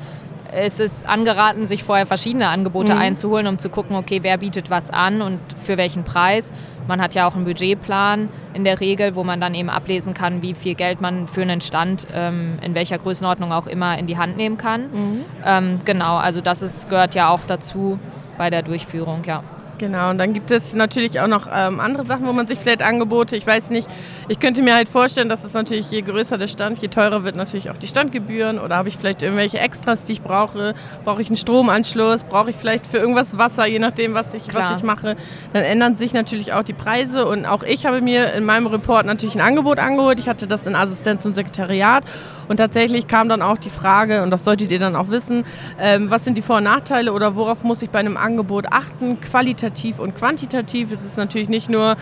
ist 0.65 0.81
es 0.81 1.05
angeraten, 1.05 1.67
sich 1.67 1.85
vorher 1.85 2.07
verschiedene 2.07 2.49
Angebote 2.49 2.95
mhm. 2.95 3.01
einzuholen, 3.01 3.47
um 3.47 3.59
zu 3.59 3.69
gucken, 3.69 3.97
okay, 3.97 4.21
wer 4.23 4.39
bietet 4.39 4.71
was 4.71 4.91
an 4.91 5.23
und 5.23 5.39
für 5.63 5.77
welchen 5.77 6.05
Preis. 6.05 6.53
Man 6.89 7.01
hat 7.01 7.15
ja 7.15 7.29
auch 7.29 7.37
einen 7.37 7.45
Budgetplan 7.45 8.29
in 8.53 8.65
der 8.65 8.81
Regel, 8.81 9.15
wo 9.15 9.23
man 9.23 9.41
dann 9.41 9.55
eben 9.55 9.71
ablesen 9.71 10.13
kann, 10.13 10.43
wie 10.43 10.55
viel 10.55 10.75
Geld 10.75 11.01
man 11.01 11.29
für 11.29 11.43
einen 11.43 11.61
Stand 11.61 12.07
ähm, 12.15 12.59
in 12.63 12.75
welcher 12.75 12.99
Größenordnung 12.99 13.53
auch 13.53 13.67
immer 13.69 13.97
in 13.97 14.07
die 14.07 14.19
Hand 14.19 14.37
nehmen 14.37 14.57
kann. 14.57 14.91
Mhm. 14.93 15.25
Ähm, 15.45 15.79
genau, 15.85 16.17
also 16.17 16.41
das 16.41 16.63
ist, 16.63 16.89
gehört 16.89 17.15
ja 17.15 17.29
auch 17.29 17.41
dazu 17.47 18.01
bei 18.39 18.51
der 18.51 18.63
Durchführung, 18.63 19.23
ja. 19.27 19.45
Genau, 19.81 20.11
und 20.11 20.19
dann 20.19 20.35
gibt 20.35 20.51
es 20.51 20.75
natürlich 20.75 21.21
auch 21.21 21.27
noch 21.27 21.49
ähm, 21.51 21.81
andere 21.81 22.05
Sachen, 22.05 22.27
wo 22.27 22.35
man 22.35 22.47
sich 22.47 22.59
vielleicht 22.59 22.83
Angebote, 22.83 23.35
ich 23.35 23.47
weiß 23.47 23.71
nicht, 23.71 23.89
ich 24.29 24.39
könnte 24.39 24.61
mir 24.63 24.75
halt 24.75 24.91
vorstellen, 24.91 25.31
dass 25.31 25.43
es 25.43 25.55
natürlich, 25.55 25.91
je 25.91 26.03
größer 26.03 26.37
der 26.37 26.49
Stand, 26.49 26.83
je 26.83 26.89
teurer 26.89 27.25
wird 27.25 27.35
natürlich 27.35 27.71
auch 27.71 27.79
die 27.79 27.87
Standgebühren 27.87 28.59
oder 28.59 28.77
habe 28.77 28.91
ich 28.91 28.99
vielleicht 28.99 29.23
irgendwelche 29.23 29.59
Extras, 29.59 30.05
die 30.05 30.13
ich 30.13 30.21
brauche, 30.21 30.75
brauche 31.03 31.23
ich 31.23 31.29
einen 31.29 31.39
Stromanschluss, 31.39 32.25
brauche 32.25 32.51
ich 32.51 32.57
vielleicht 32.57 32.87
für 32.87 32.99
irgendwas 32.99 33.39
Wasser, 33.39 33.65
je 33.65 33.79
nachdem, 33.79 34.13
was 34.13 34.35
ich, 34.35 34.53
was 34.53 34.77
ich 34.77 34.83
mache. 34.83 35.17
Dann 35.55 35.63
ändern 35.63 35.97
sich 35.97 36.13
natürlich 36.13 36.53
auch 36.53 36.63
die 36.63 36.75
Preise 36.75 37.25
und 37.25 37.47
auch 37.47 37.63
ich 37.63 37.87
habe 37.87 38.03
mir 38.03 38.35
in 38.35 38.45
meinem 38.45 38.67
Report 38.67 39.07
natürlich 39.07 39.35
ein 39.35 39.41
Angebot 39.41 39.79
angeholt. 39.79 40.19
Ich 40.19 40.29
hatte 40.29 40.47
das 40.47 40.67
in 40.67 40.77
Assistenz 40.77 41.25
und 41.25 41.35
Sekretariat 41.35 42.05
und 42.51 42.57
tatsächlich 42.57 43.07
kam 43.07 43.29
dann 43.29 43.43
auch 43.43 43.59
die 43.59 43.71
Frage, 43.71 44.25
und 44.25 44.31
das 44.31 44.43
solltet 44.43 44.73
ihr 44.73 44.81
dann 44.81 44.97
auch 44.97 45.09
wissen, 45.09 45.45
ähm, 45.79 46.11
was 46.11 46.25
sind 46.25 46.37
die 46.37 46.43
Vor- 46.43 46.57
und 46.57 46.65
Nachteile 46.65 47.13
oder 47.13 47.37
worauf 47.37 47.63
muss 47.63 47.81
ich 47.81 47.91
bei 47.91 48.01
einem 48.01 48.17
Angebot 48.17 48.67
achten, 48.73 49.21
qualitativ 49.21 50.01
und 50.01 50.17
quantitativ. 50.17 50.91
Es 50.91 51.05
ist 51.05 51.17
natürlich 51.17 51.49
nicht 51.49 51.71
nur 51.71 51.95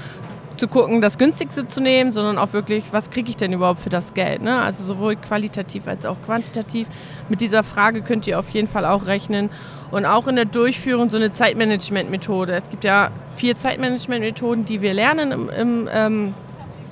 zu 0.57 0.67
gucken, 0.67 1.03
das 1.03 1.19
günstigste 1.19 1.67
zu 1.67 1.83
nehmen, 1.83 2.15
sondern 2.15 2.39
auch 2.39 2.55
wirklich, 2.55 2.85
was 2.93 3.11
kriege 3.11 3.29
ich 3.29 3.37
denn 3.37 3.53
überhaupt 3.53 3.81
für 3.81 3.91
das 3.91 4.15
Geld? 4.15 4.41
Ne? 4.41 4.59
Also 4.59 4.85
sowohl 4.85 5.17
qualitativ 5.17 5.87
als 5.87 6.07
auch 6.07 6.17
quantitativ. 6.25 6.89
Mit 7.29 7.43
dieser 7.43 7.63
Frage 7.63 8.01
könnt 8.01 8.27
ihr 8.27 8.39
auf 8.39 8.49
jeden 8.49 8.69
Fall 8.69 8.87
auch 8.87 9.05
rechnen. 9.05 9.51
Und 9.91 10.07
auch 10.07 10.29
in 10.29 10.37
der 10.37 10.47
Durchführung 10.47 11.11
so 11.11 11.19
eine 11.19 11.31
Zeitmanagement-Methode. 11.31 12.55
Es 12.55 12.71
gibt 12.71 12.85
ja 12.85 13.11
vier 13.37 13.55
Zeitmanagement-Methoden, 13.55 14.65
die 14.65 14.81
wir 14.81 14.95
lernen 14.95 15.31
im, 15.31 15.51
im, 15.51 15.89
ähm, 15.93 16.35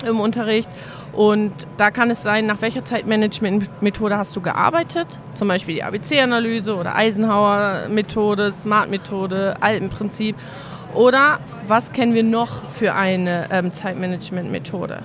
im 0.07 0.19
Unterricht. 0.19 0.69
Und 1.17 1.51
da 1.77 1.89
kann 1.89 2.11
es 2.11 2.21
sein, 2.21 2.45
nach 2.45 2.61
welcher 2.61 2.85
Zeitmanagement-Methode 2.85 4.19
hast 4.19 4.35
du 4.35 4.41
gearbeitet? 4.41 5.07
Zum 5.33 5.47
Beispiel 5.47 5.73
die 5.73 5.83
ABC-Analyse 5.83 6.75
oder 6.75 6.95
Eisenhower-Methode, 6.95 8.53
Smart-Methode, 8.53 9.57
Alpenprinzip. 9.59 10.35
Oder 10.93 11.39
was 11.67 11.91
kennen 11.91 12.13
wir 12.13 12.21
noch 12.21 12.69
für 12.69 12.93
eine 12.93 13.47
ähm, 13.49 13.71
Zeitmanagement-Methode? 13.71 15.01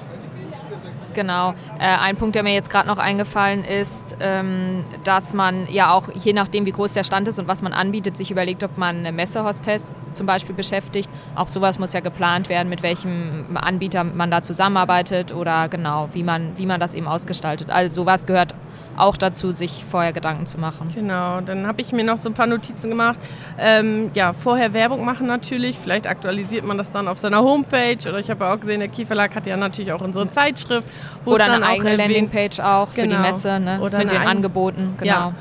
Genau. 1.14 1.50
Äh, 1.78 1.86
ein 2.00 2.16
Punkt, 2.16 2.34
der 2.34 2.42
mir 2.42 2.54
jetzt 2.54 2.70
gerade 2.70 2.88
noch 2.88 2.98
eingefallen 2.98 3.64
ist, 3.64 4.16
ähm, 4.20 4.84
dass 5.04 5.34
man 5.34 5.66
ja 5.70 5.92
auch, 5.92 6.08
je 6.14 6.32
nachdem, 6.32 6.66
wie 6.66 6.72
groß 6.72 6.92
der 6.92 7.04
Stand 7.04 7.28
ist 7.28 7.38
und 7.38 7.48
was 7.48 7.62
man 7.62 7.72
anbietet, 7.72 8.16
sich 8.16 8.30
überlegt, 8.30 8.62
ob 8.64 8.78
man 8.78 8.98
eine 8.98 9.12
Messehostess 9.12 9.94
zum 10.12 10.26
Beispiel 10.26 10.54
beschäftigt. 10.54 11.10
Auch 11.34 11.48
sowas 11.48 11.78
muss 11.78 11.92
ja 11.92 12.00
geplant 12.00 12.48
werden, 12.48 12.68
mit 12.68 12.82
welchem 12.82 13.56
Anbieter 13.56 14.04
man 14.04 14.30
da 14.30 14.42
zusammenarbeitet 14.42 15.32
oder 15.32 15.68
genau, 15.68 16.08
wie 16.12 16.22
man, 16.22 16.52
wie 16.56 16.66
man 16.66 16.80
das 16.80 16.94
eben 16.94 17.06
ausgestaltet. 17.06 17.70
Also 17.70 18.02
sowas 18.02 18.26
gehört 18.26 18.54
auch 18.96 19.16
dazu, 19.16 19.52
sich 19.52 19.84
vorher 19.90 20.12
Gedanken 20.12 20.46
zu 20.46 20.58
machen. 20.58 20.90
Genau, 20.94 21.40
dann 21.40 21.66
habe 21.66 21.80
ich 21.80 21.92
mir 21.92 22.04
noch 22.04 22.18
so 22.18 22.28
ein 22.28 22.34
paar 22.34 22.46
Notizen 22.46 22.90
gemacht. 22.90 23.18
Ähm, 23.58 24.10
ja, 24.14 24.32
vorher 24.32 24.72
Werbung 24.72 25.04
machen 25.04 25.26
natürlich. 25.26 25.78
Vielleicht 25.78 26.06
aktualisiert 26.06 26.64
man 26.64 26.78
das 26.78 26.92
dann 26.92 27.08
auf 27.08 27.18
seiner 27.18 27.42
Homepage. 27.42 28.08
Oder 28.08 28.18
ich 28.18 28.30
habe 28.30 28.46
auch 28.46 28.60
gesehen, 28.60 28.80
der 28.80 28.88
Kieferlag 28.88 29.34
hat 29.34 29.46
ja 29.46 29.56
natürlich 29.56 29.92
auch 29.92 30.00
unsere 30.00 30.30
Zeitschrift. 30.30 30.86
Oder 31.24 31.52
eine 31.52 31.64
eigene 31.64 31.96
Landingpage 31.96 32.60
auch 32.60 32.88
für 32.88 33.02
genau. 33.02 33.16
die 33.16 33.22
Messe 33.22 33.60
ne? 33.60 33.80
Oder 33.80 33.98
mit 33.98 34.12
den 34.12 34.22
Angeboten. 34.22 34.94
Genau. 34.98 35.10
Ja, 35.10 35.34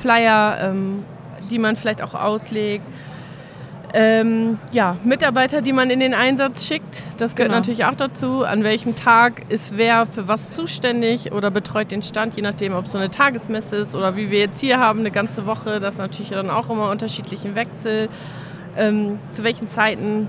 Flyer, 0.00 0.58
ähm, 0.62 1.04
die 1.50 1.58
man 1.58 1.76
vielleicht 1.76 2.02
auch 2.02 2.14
auslegt 2.14 2.84
ähm, 3.94 4.58
ja, 4.72 4.96
Mitarbeiter, 5.04 5.60
die 5.60 5.72
man 5.72 5.90
in 5.90 6.00
den 6.00 6.14
Einsatz 6.14 6.66
schickt. 6.66 7.02
Das 7.18 7.34
gehört 7.34 7.50
genau. 7.50 7.60
natürlich 7.60 7.84
auch 7.84 7.94
dazu. 7.94 8.44
An 8.44 8.64
welchem 8.64 8.96
Tag 8.96 9.42
ist 9.50 9.76
wer 9.76 10.06
für 10.06 10.28
was 10.28 10.54
zuständig 10.54 11.32
oder 11.32 11.50
betreut 11.50 11.90
den 11.90 12.02
Stand, 12.02 12.34
je 12.34 12.42
nachdem, 12.42 12.74
ob 12.74 12.86
es 12.86 12.92
so 12.92 12.98
eine 12.98 13.10
Tagesmesse 13.10 13.76
ist 13.76 13.94
oder 13.94 14.16
wie 14.16 14.30
wir 14.30 14.38
jetzt 14.38 14.60
hier 14.60 14.78
haben, 14.78 15.00
eine 15.00 15.10
ganze 15.10 15.46
Woche. 15.46 15.78
Das 15.78 15.94
ist 15.94 15.98
natürlich 15.98 16.30
dann 16.30 16.48
auch 16.48 16.70
immer 16.70 16.90
unterschiedlichen 16.90 17.54
Wechsel. 17.54 18.08
Ähm, 18.76 19.18
zu 19.32 19.44
welchen 19.44 19.68
Zeiten 19.68 20.28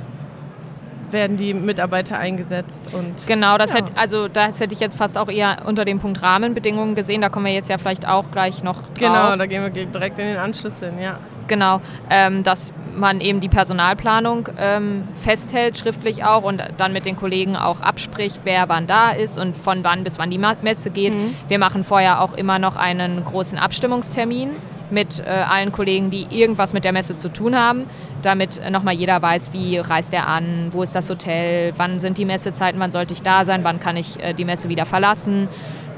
werden 1.13 1.37
die 1.37 1.53
Mitarbeiter 1.53 2.17
eingesetzt. 2.17 2.89
Und, 2.91 3.27
genau, 3.27 3.57
das, 3.57 3.69
ja. 3.69 3.77
hätte, 3.77 3.93
also 3.95 4.27
das 4.27 4.59
hätte 4.59 4.73
ich 4.73 4.81
jetzt 4.81 4.97
fast 4.97 5.17
auch 5.17 5.29
eher 5.29 5.59
unter 5.65 5.85
dem 5.85 5.99
Punkt 5.99 6.21
Rahmenbedingungen 6.21 6.95
gesehen. 6.95 7.21
Da 7.21 7.29
kommen 7.29 7.45
wir 7.45 7.53
jetzt 7.53 7.69
ja 7.69 7.77
vielleicht 7.77 8.07
auch 8.07 8.31
gleich 8.31 8.63
noch 8.63 8.81
drauf. 8.81 8.95
Genau, 8.95 9.35
da 9.37 9.45
gehen 9.45 9.61
wir 9.61 9.85
direkt 9.85 10.19
in 10.19 10.25
den 10.25 10.37
Anschluss 10.37 10.79
hin, 10.79 10.99
ja. 10.99 11.19
Genau, 11.47 11.81
ähm, 12.09 12.43
dass 12.43 12.73
man 12.95 13.21
eben 13.21 13.41
die 13.41 13.49
Personalplanung 13.49 14.49
ähm, 14.57 15.07
festhält, 15.15 15.77
schriftlich 15.77 16.23
auch 16.23 16.43
und 16.43 16.63
dann 16.77 16.93
mit 16.93 17.05
den 17.05 17.15
Kollegen 17.15 17.55
auch 17.55 17.81
abspricht, 17.81 18.41
wer 18.43 18.69
wann 18.69 18.87
da 18.87 19.11
ist 19.11 19.39
und 19.39 19.57
von 19.57 19.83
wann 19.83 20.03
bis 20.03 20.19
wann 20.19 20.29
die 20.29 20.37
Messe 20.37 20.89
geht. 20.89 21.13
Mhm. 21.13 21.35
Wir 21.47 21.59
machen 21.59 21.83
vorher 21.83 22.21
auch 22.21 22.33
immer 22.33 22.59
noch 22.59 22.75
einen 22.75 23.23
großen 23.23 23.57
Abstimmungstermin 23.57 24.51
mit 24.91 25.19
äh, 25.19 25.29
allen 25.29 25.71
Kollegen, 25.71 26.11
die 26.11 26.27
irgendwas 26.29 26.73
mit 26.73 26.85
der 26.85 26.91
Messe 26.91 27.15
zu 27.17 27.29
tun 27.29 27.57
haben, 27.57 27.87
damit 28.21 28.59
äh, 28.59 28.69
nochmal 28.69 28.93
jeder 28.93 29.21
weiß, 29.21 29.51
wie 29.51 29.77
reist 29.77 30.13
er 30.13 30.27
an, 30.27 30.69
wo 30.71 30.83
ist 30.83 30.95
das 30.95 31.09
Hotel, 31.09 31.73
wann 31.77 31.99
sind 31.99 32.17
die 32.17 32.25
Messezeiten, 32.25 32.79
wann 32.79 32.91
sollte 32.91 33.13
ich 33.13 33.23
da 33.23 33.45
sein, 33.45 33.63
wann 33.63 33.79
kann 33.79 33.97
ich 33.97 34.21
äh, 34.21 34.33
die 34.33 34.45
Messe 34.45 34.69
wieder 34.69 34.85
verlassen. 34.85 35.47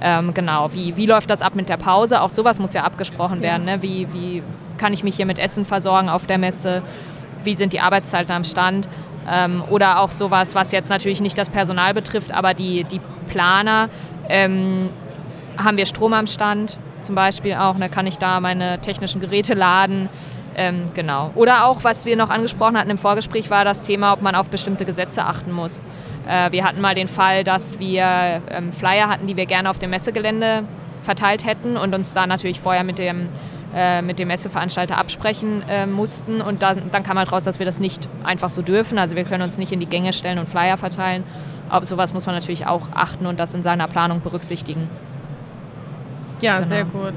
Ähm, 0.02 0.34
genau, 0.34 0.74
wie, 0.74 0.96
wie 0.98 1.06
läuft 1.06 1.30
das 1.30 1.42
ab 1.42 1.56
mit 1.56 1.70
der 1.70 1.78
Pause? 1.78 2.22
Auch 2.22 2.30
sowas 2.30 2.60
muss 2.60 2.74
ja 2.74 2.84
abgesprochen 2.84 3.42
werden. 3.42 3.66
Ne? 3.66 3.82
Wie, 3.82 4.08
wie 4.14 4.44
kann 4.78 4.94
ich 4.94 5.04
mich 5.04 5.16
hier 5.16 5.26
mit 5.26 5.40
Essen 5.40 5.66
versorgen 5.66 6.10
auf 6.10 6.26
der 6.26 6.38
Messe? 6.38 6.82
Wie 7.44 7.56
sind 7.56 7.74
die 7.74 7.80
Arbeitszeiten 7.80 8.32
am 8.32 8.44
Stand? 8.44 8.88
Ähm, 9.32 9.64
oder 9.70 10.00
auch 10.00 10.12
sowas, 10.12 10.56
was 10.56 10.72
jetzt 10.72 10.90
natürlich 10.90 11.22
nicht 11.22 11.38
das 11.38 11.50
Personal 11.50 11.94
betrifft, 11.94 12.32
aber 12.32 12.54
die, 12.54 12.84
die 12.84 13.02
Planer. 13.30 13.90
Ähm, 14.30 14.90
haben 15.58 15.78
wir 15.78 15.86
Strom 15.86 16.14
am 16.14 16.28
Stand 16.28 16.78
zum 17.02 17.16
Beispiel 17.16 17.54
auch? 17.54 17.78
Ne? 17.78 17.90
Kann 17.90 18.08
ich 18.08 18.18
da 18.18 18.40
meine 18.40 18.80
technischen 18.80 19.22
Geräte 19.22 19.54
laden? 19.54 20.10
Ähm, 20.56 20.90
genau. 20.94 21.32
Oder 21.36 21.66
auch, 21.66 21.84
was 21.84 22.06
wir 22.06 22.16
noch 22.16 22.30
angesprochen 22.30 22.78
hatten 22.78 22.90
im 22.90 22.98
Vorgespräch, 22.98 23.50
war 23.50 23.66
das 23.66 23.82
Thema, 23.82 24.14
ob 24.14 24.22
man 24.22 24.36
auf 24.36 24.50
bestimmte 24.50 24.86
Gesetze 24.86 25.24
achten 25.24 25.52
muss. 25.52 25.86
Äh, 26.28 26.52
wir 26.52 26.64
hatten 26.64 26.82
mal 26.82 26.96
den 26.96 27.10
Fall, 27.10 27.44
dass 27.44 27.80
wir 27.80 28.42
ähm, 28.50 28.72
Flyer 28.74 29.10
hatten, 29.10 29.28
die 29.28 29.36
wir 29.36 29.46
gerne 29.46 29.70
auf 29.70 29.80
dem 29.80 29.90
Messegelände 29.90 30.64
verteilt 31.04 31.46
hätten 31.46 31.78
und 31.78 31.94
uns 31.94 32.14
da 32.14 32.26
natürlich 32.26 32.60
vorher 32.60 32.84
mit 32.84 32.98
dem, 32.98 33.28
äh, 33.76 34.02
mit 34.02 34.20
dem 34.20 34.30
Messeveranstalter 34.30 34.98
absprechen 34.98 35.64
äh, 35.70 35.86
mussten. 35.86 36.42
Und 36.42 36.62
dann, 36.62 36.90
dann 36.92 37.04
kam 37.04 37.18
halt 37.20 37.32
raus, 37.32 37.44
dass 37.44 37.60
wir 37.60 37.66
das 37.66 37.80
nicht 37.80 38.08
einfach 38.24 38.50
so 38.50 38.62
dürfen. 38.62 38.98
Also 38.98 39.16
wir 39.16 39.26
können 39.26 39.44
uns 39.44 39.58
nicht 39.58 39.72
in 39.72 39.80
die 39.80 39.86
Gänge 39.86 40.14
stellen 40.14 40.40
und 40.40 40.50
Flyer 40.50 40.78
verteilen. 40.78 41.24
Aber 41.70 41.86
sowas 41.86 42.14
muss 42.14 42.26
man 42.26 42.36
natürlich 42.36 42.66
auch 42.66 42.88
achten 42.94 43.26
und 43.26 43.40
das 43.40 43.54
in 43.54 43.64
seiner 43.64 43.88
Planung 43.88 44.22
berücksichtigen. 44.22 44.90
Ja, 46.42 46.58
genau. 46.58 46.68
sehr 46.68 46.86
gut. 46.86 47.14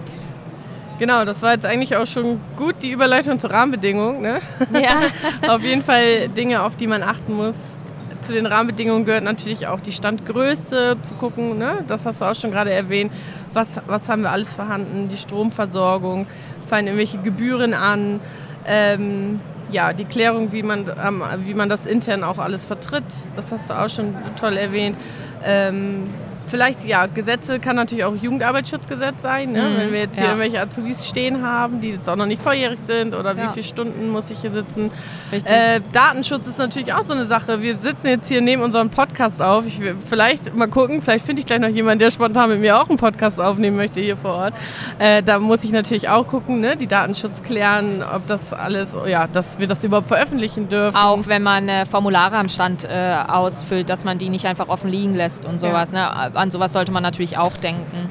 Genau, 0.98 1.24
das 1.24 1.42
war 1.42 1.52
jetzt 1.52 1.64
eigentlich 1.64 1.96
auch 1.96 2.06
schon 2.06 2.40
gut 2.56 2.76
die 2.82 2.90
Überleitung 2.90 3.38
zur 3.38 3.50
Rahmenbedingung. 3.50 4.20
Ne? 4.20 4.40
Ja. 4.72 5.00
auf 5.54 5.62
jeden 5.62 5.82
Fall 5.82 6.28
Dinge, 6.28 6.62
auf 6.62 6.74
die 6.74 6.88
man 6.88 7.02
achten 7.02 7.34
muss 7.34 7.72
zu 8.20 8.32
den 8.32 8.46
Rahmenbedingungen 8.46 9.04
gehört 9.04 9.24
natürlich 9.24 9.66
auch 9.66 9.80
die 9.80 9.92
Standgröße 9.92 10.96
zu 11.02 11.14
gucken. 11.14 11.58
Ne? 11.58 11.84
Das 11.86 12.04
hast 12.04 12.20
du 12.20 12.24
auch 12.24 12.34
schon 12.34 12.50
gerade 12.50 12.72
erwähnt. 12.72 13.12
Was, 13.52 13.80
was 13.86 14.08
haben 14.08 14.22
wir 14.22 14.30
alles 14.30 14.52
vorhanden? 14.52 15.08
Die 15.08 15.16
Stromversorgung, 15.16 16.26
fallen 16.66 16.86
irgendwelche 16.86 17.18
Gebühren 17.18 17.74
an? 17.74 18.20
Ähm, 18.66 19.40
ja, 19.70 19.92
die 19.92 20.04
Klärung, 20.04 20.52
wie 20.52 20.62
man, 20.62 20.90
ähm, 21.02 21.22
wie 21.44 21.54
man 21.54 21.68
das 21.68 21.86
intern 21.86 22.24
auch 22.24 22.38
alles 22.38 22.64
vertritt. 22.64 23.04
Das 23.36 23.52
hast 23.52 23.70
du 23.70 23.74
auch 23.74 23.88
schon 23.88 24.14
toll 24.38 24.56
erwähnt. 24.56 24.96
Ähm, 25.44 26.08
Vielleicht, 26.48 26.84
ja, 26.84 27.06
Gesetze 27.06 27.58
kann 27.58 27.76
natürlich 27.76 28.04
auch 28.04 28.14
Jugendarbeitsschutzgesetz 28.14 29.22
sein. 29.22 29.52
Ne? 29.52 29.62
Mhm, 29.62 29.76
Wenn 29.78 29.92
wir 29.92 30.00
jetzt 30.00 30.16
ja. 30.16 30.22
hier 30.22 30.30
irgendwelche 30.30 30.60
Azubis 30.60 31.06
stehen 31.06 31.42
haben, 31.42 31.80
die 31.80 31.90
jetzt 31.90 32.08
auch 32.08 32.16
noch 32.16 32.26
nicht 32.26 32.42
volljährig 32.42 32.78
sind 32.80 33.14
oder 33.14 33.34
ja. 33.34 33.44
wie 33.44 33.52
viele 33.54 33.66
Stunden 33.66 34.10
muss 34.10 34.30
ich 34.30 34.40
hier 34.40 34.52
sitzen. 34.52 34.90
Äh, 35.30 35.80
Datenschutz 35.92 36.46
ist 36.46 36.58
natürlich 36.58 36.92
auch 36.92 37.02
so 37.02 37.12
eine 37.12 37.26
Sache. 37.26 37.60
Wir 37.60 37.78
sitzen 37.78 38.06
jetzt 38.06 38.28
hier 38.28 38.40
neben 38.40 38.62
unserem 38.62 38.90
Podcast 38.90 39.42
auf. 39.42 39.66
Ich 39.66 39.80
will 39.80 39.96
vielleicht 39.98 40.54
mal 40.54 40.68
gucken, 40.68 41.02
vielleicht 41.02 41.24
finde 41.24 41.40
ich 41.40 41.46
gleich 41.46 41.60
noch 41.60 41.68
jemanden, 41.68 42.00
der 42.00 42.10
spontan 42.10 42.50
mit 42.50 42.60
mir 42.60 42.80
auch 42.80 42.88
einen 42.88 42.98
Podcast 42.98 43.40
aufnehmen 43.40 43.76
möchte 43.76 44.00
hier 44.00 44.16
vor 44.16 44.34
Ort. 44.34 44.54
Äh, 44.98 45.22
da 45.22 45.38
muss 45.38 45.64
ich 45.64 45.70
natürlich 45.70 46.08
auch 46.08 46.26
gucken, 46.26 46.60
ne? 46.60 46.76
die 46.76 46.86
Datenschutz 46.86 47.42
klären, 47.42 48.02
ob 48.02 48.26
das 48.26 48.52
alles, 48.52 48.88
ja, 49.06 49.26
dass 49.26 49.58
wir 49.58 49.66
das 49.66 49.84
überhaupt 49.84 50.08
veröffentlichen 50.08 50.68
dürfen. 50.68 50.96
Auch 50.96 51.26
wenn 51.26 51.42
man 51.42 51.68
äh, 51.68 51.86
Formulare 51.86 52.36
am 52.36 52.48
Stand 52.48 52.84
äh, 52.84 53.16
ausfüllt, 53.26 53.90
dass 53.90 54.04
man 54.04 54.18
die 54.18 54.30
nicht 54.30 54.46
einfach 54.46 54.68
offen 54.68 54.90
liegen 54.90 55.14
lässt 55.14 55.44
und 55.44 55.58
sowas. 55.60 55.92
Ja. 55.92 56.28
Ne? 56.28 56.37
An 56.38 56.50
sowas 56.50 56.72
sollte 56.72 56.92
man 56.92 57.02
natürlich 57.02 57.36
auch 57.38 57.56
denken. 57.56 58.08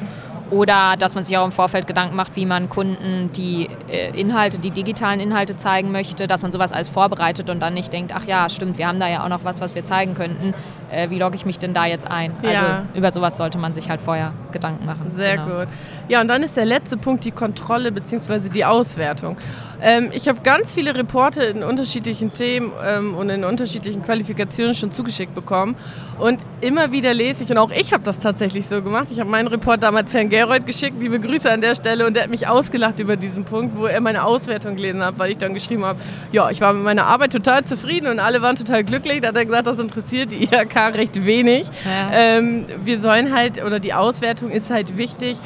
Oder 0.49 0.95
dass 0.97 1.13
man 1.13 1.23
sich 1.23 1.37
auch 1.37 1.45
im 1.45 1.51
Vorfeld 1.51 1.87
Gedanken 1.87 2.15
macht, 2.15 2.35
wie 2.35 2.45
man 2.45 2.69
Kunden 2.69 3.31
die 3.33 3.69
äh, 3.89 4.17
Inhalte, 4.17 4.59
die 4.59 4.71
digitalen 4.71 5.19
Inhalte 5.19 5.57
zeigen 5.57 5.91
möchte, 5.91 6.25
dass 6.27 6.41
man 6.41 6.51
sowas 6.53 6.71
alles 6.71 6.87
vorbereitet 6.87 7.49
und 7.49 7.59
dann 7.59 7.73
nicht 7.73 7.91
denkt, 7.91 8.13
ach 8.15 8.23
ja, 8.25 8.49
stimmt, 8.49 8.77
wir 8.77 8.87
haben 8.87 8.99
da 8.99 9.09
ja 9.09 9.23
auch 9.25 9.29
noch 9.29 9.43
was, 9.43 9.59
was 9.59 9.75
wir 9.75 9.83
zeigen 9.83 10.13
könnten. 10.13 10.53
Äh, 10.89 11.09
wie 11.09 11.19
logge 11.19 11.35
ich 11.35 11.45
mich 11.45 11.59
denn 11.59 11.73
da 11.73 11.85
jetzt 11.85 12.09
ein? 12.09 12.33
Ja. 12.43 12.49
Also 12.49 12.65
über 12.93 13.11
sowas 13.11 13.35
sollte 13.35 13.57
man 13.57 13.73
sich 13.73 13.89
halt 13.89 13.99
vorher 13.99 14.31
Gedanken 14.53 14.85
machen. 14.85 15.11
Sehr 15.17 15.37
genau. 15.37 15.59
gut. 15.59 15.67
Ja, 16.07 16.21
und 16.21 16.29
dann 16.29 16.41
ist 16.43 16.55
der 16.55 16.65
letzte 16.65 16.95
Punkt 16.95 17.25
die 17.25 17.31
Kontrolle 17.31 17.91
bzw. 17.91 18.47
die 18.47 18.63
Auswertung. 18.63 19.35
Ähm, 19.81 20.09
ich 20.13 20.27
habe 20.27 20.41
ganz 20.41 20.73
viele 20.73 20.95
Reporte 20.95 21.43
in 21.43 21.63
unterschiedlichen 21.63 22.33
Themen 22.33 22.71
ähm, 22.83 23.15
und 23.15 23.29
in 23.29 23.43
unterschiedlichen 23.43 24.03
Qualifikationen 24.03 24.73
schon 24.73 24.91
zugeschickt 24.91 25.35
bekommen. 25.35 25.75
Und 26.19 26.39
immer 26.61 26.91
wieder 26.91 27.13
lese 27.13 27.43
ich, 27.43 27.49
und 27.51 27.57
auch 27.57 27.71
ich 27.71 27.93
habe 27.93 28.03
das 28.03 28.19
tatsächlich 28.19 28.67
so 28.67 28.81
gemacht, 28.81 29.07
ich 29.11 29.19
habe 29.19 29.29
meinen 29.29 29.47
Report 29.47 29.81
damals 29.83 30.13
Herrn 30.13 30.29
Gerold 30.29 30.65
geschickt, 30.65 30.95
liebe 30.99 31.19
Grüße 31.19 31.51
an 31.51 31.61
der 31.61 31.75
Stelle, 31.75 32.07
und 32.07 32.15
der 32.15 32.23
hat 32.23 32.29
mich 32.31 32.47
ausgelacht 32.47 32.99
über 32.99 33.15
diesen 33.15 33.43
Punkt, 33.43 33.77
wo 33.77 33.85
er 33.85 34.01
meine 34.01 34.23
Auswertung 34.23 34.75
gelesen 34.75 35.03
hat, 35.03 35.19
weil 35.19 35.31
ich 35.31 35.37
dann 35.37 35.53
geschrieben 35.53 35.85
habe, 35.85 35.99
ja, 36.31 36.49
ich 36.49 36.59
war 36.59 36.73
mit 36.73 36.83
meiner 36.83 37.05
Arbeit 37.05 37.33
total 37.33 37.63
zufrieden 37.65 38.07
und 38.07 38.19
alle 38.19 38.41
waren 38.41 38.55
total 38.55 38.83
glücklich. 38.83 39.21
Da 39.21 39.27
hat 39.29 39.35
er 39.35 39.45
gesagt, 39.45 39.67
das 39.67 39.79
interessiert 39.79 40.31
die 40.31 40.43
IHK 40.45 40.75
recht 40.95 41.25
wenig. 41.25 41.67
Ja. 41.85 42.09
Ähm, 42.13 42.65
wir 42.83 42.99
sollen 42.99 43.35
halt, 43.35 43.63
oder 43.63 43.79
die 43.79 43.93
Auswertung 43.93 44.49
ist 44.49 44.71
halt 44.71 44.97
wichtig, 44.97 45.37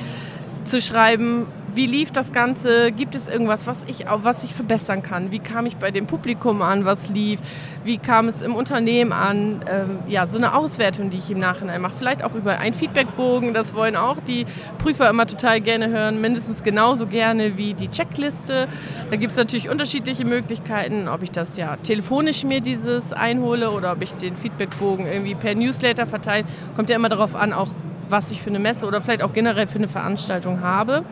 zu 0.64 0.80
schreiben, 0.80 1.48
wie 1.76 1.86
lief 1.86 2.12
das 2.12 2.34
Ganze? 2.34 2.92
Gibt 2.92 3.16
es 3.16 3.28
irgendwas, 3.28 3.68
was 3.68 3.84
ich, 3.88 4.06
was 4.08 4.44
ich 4.44 4.54
verbessern 4.54 5.04
kann? 5.04 5.32
Wie 5.32 5.40
kam 5.40 5.66
ich 5.66 5.78
bei 5.78 5.92
dem 5.92 6.08
Publikum 6.08 6.62
an, 6.62 6.86
was 6.86 7.10
lief? 7.10 7.40
Wie 7.84 7.98
kam 7.98 8.28
es 8.28 8.42
im 8.42 8.56
Unternehmen 8.56 9.12
an? 9.12 9.64
Ähm, 9.70 10.00
ja, 10.08 10.28
so 10.28 10.38
eine 10.38 10.54
Auswertung, 10.56 11.10
die 11.10 11.18
ich 11.18 11.32
im 11.32 11.40
Nachhinein 11.40 11.82
mache. 11.82 11.94
Vielleicht 11.98 12.24
auch 12.24 12.36
über 12.36 12.58
einen 12.60 12.74
Feedbackbogen. 12.74 13.54
Das 13.54 13.74
wollen 13.74 13.96
auch 13.96 14.18
die 14.28 14.46
Prüfer 14.78 15.10
immer 15.10 15.26
total 15.26 15.62
gerne 15.62 15.90
hören. 15.90 16.22
Mindestens 16.22 16.64
genauso 16.64 17.08
gerne 17.08 17.58
wie 17.58 17.74
die 17.74 17.90
Checkliste. 17.90 18.68
Da 19.10 19.16
gibt 19.16 19.32
es 19.32 19.38
natürlich 19.38 19.70
unterschiedliche 19.70 20.26
Möglichkeiten, 20.26 21.08
ob 21.08 21.24
ich 21.24 21.32
das 21.32 21.58
ja 21.58 21.78
telefonisch 21.78 22.44
mir 22.44 22.62
dieses 22.62 23.14
einhole 23.14 23.72
oder 23.72 23.94
ob 23.94 24.02
ich 24.02 24.14
den 24.14 24.36
Feedbackbogen 24.36 25.08
irgendwie 25.08 25.36
per 25.36 25.56
Newsletter 25.56 26.06
verteile. 26.06 26.46
Kommt 26.76 26.90
ja 26.90 26.96
immer 26.96 27.10
darauf 27.10 27.36
an, 27.36 27.54
auch 27.54 27.70
was 28.12 28.32
ich 28.32 28.42
für 28.42 28.50
eine 28.50 28.60
Messe 28.60 28.86
oder 28.86 29.02
vielleicht 29.02 29.24
auch 29.24 29.34
generell 29.34 29.68
für 29.68 29.78
eine 29.78 29.88
Veranstaltung 29.88 30.62
habe. 30.62 31.04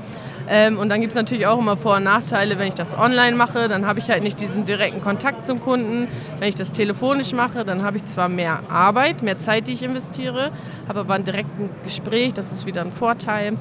Ähm, 0.48 0.80
und 0.80 0.90
dann 0.90 1.00
gibt 1.00 1.12
es 1.12 1.16
natürlich 1.16 1.46
auch 1.46 1.60
immer 1.60 1.78
Vor- 1.78 1.98
und 1.98 2.04
Nachteile, 2.04 2.58
wenn 2.58 2.68
ich 2.68 2.74
das 2.74 2.98
online 2.98 3.36
mache, 3.36 3.68
dann 3.68 3.86
habe 3.86 4.00
ich 4.00 4.10
halt 4.10 4.24
nicht 4.24 4.42
diesen 4.42 4.66
direkten 4.66 5.00
Kontakt 5.00 5.46
zum 5.46 5.62
Kunden. 5.62 6.08
Wenn 6.40 6.50
ich 6.50 6.56
das 6.56 6.72
telefonisch 6.72 7.34
mache, 7.34 7.64
dann 7.64 7.84
habe 7.84 7.98
ich 7.98 8.06
zwar 8.06 8.30
mehr 8.30 8.62
Arbeit, 8.70 9.22
mehr 9.22 9.38
Zeit, 9.38 9.68
die 9.68 9.74
ich 9.74 9.84
investiere, 9.84 10.52
habe 10.88 11.02
aber 11.02 11.14
ein 11.14 11.24
direktes 11.24 11.50
Gespräch, 11.84 12.34
das 12.34 12.52
ist 12.52 12.66
wieder 12.66 12.82
ein 12.82 12.92
Vorteil. 12.92 13.58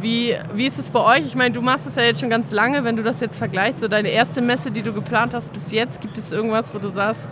Wie, 0.00 0.36
wie 0.54 0.66
ist 0.66 0.78
es 0.78 0.90
bei 0.90 1.00
euch? 1.00 1.26
Ich 1.26 1.34
meine, 1.34 1.54
du 1.54 1.60
machst 1.60 1.86
es 1.86 1.96
ja 1.96 2.02
jetzt 2.02 2.20
schon 2.20 2.30
ganz 2.30 2.50
lange, 2.50 2.84
wenn 2.84 2.96
du 2.96 3.02
das 3.02 3.20
jetzt 3.20 3.36
vergleichst, 3.36 3.80
so 3.80 3.88
deine 3.88 4.08
erste 4.08 4.40
Messe, 4.40 4.70
die 4.70 4.82
du 4.82 4.92
geplant 4.92 5.34
hast 5.34 5.52
bis 5.52 5.70
jetzt, 5.70 6.00
gibt 6.00 6.18
es 6.18 6.32
irgendwas, 6.32 6.74
wo 6.74 6.78
du 6.78 6.88
sagst, 6.88 7.30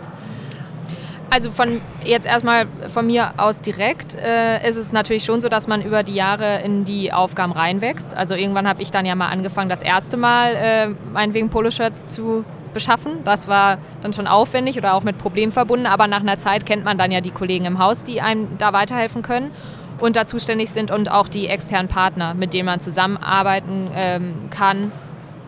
also 1.31 1.49
von 1.49 1.81
jetzt 2.03 2.27
erstmal 2.27 2.67
von 2.93 3.07
mir 3.07 3.33
aus 3.37 3.61
direkt 3.61 4.13
äh, 4.15 4.67
ist 4.69 4.75
es 4.75 4.91
natürlich 4.91 5.23
schon 5.23 5.39
so, 5.39 5.47
dass 5.47 5.65
man 5.65 5.81
über 5.81 6.03
die 6.03 6.13
Jahre 6.13 6.61
in 6.61 6.83
die 6.83 7.13
Aufgaben 7.13 7.53
reinwächst. 7.53 8.13
Also 8.13 8.35
irgendwann 8.35 8.67
habe 8.67 8.81
ich 8.81 8.91
dann 8.91 9.05
ja 9.05 9.15
mal 9.15 9.29
angefangen, 9.29 9.69
das 9.69 9.81
erste 9.81 10.17
Mal 10.17 10.55
äh, 10.55 10.87
meinetwegen 11.11 11.49
Poloshirts 11.49 12.05
zu 12.05 12.43
beschaffen. 12.73 13.23
Das 13.23 13.47
war 13.47 13.77
dann 14.01 14.11
schon 14.11 14.27
aufwendig 14.27 14.77
oder 14.77 14.93
auch 14.93 15.03
mit 15.03 15.17
Problemen 15.17 15.53
verbunden, 15.53 15.85
aber 15.85 16.05
nach 16.07 16.19
einer 16.19 16.37
Zeit 16.37 16.65
kennt 16.65 16.83
man 16.83 16.97
dann 16.97 17.11
ja 17.11 17.21
die 17.21 17.31
Kollegen 17.31 17.63
im 17.63 17.79
Haus, 17.79 18.03
die 18.03 18.19
einem 18.19 18.57
da 18.57 18.73
weiterhelfen 18.73 19.21
können 19.21 19.51
und 19.99 20.17
da 20.17 20.25
zuständig 20.25 20.71
sind 20.71 20.91
und 20.91 21.09
auch 21.09 21.29
die 21.29 21.47
externen 21.47 21.87
Partner, 21.87 22.33
mit 22.33 22.53
denen 22.53 22.65
man 22.65 22.81
zusammenarbeiten 22.81 23.89
ähm, 23.93 24.35
kann 24.49 24.91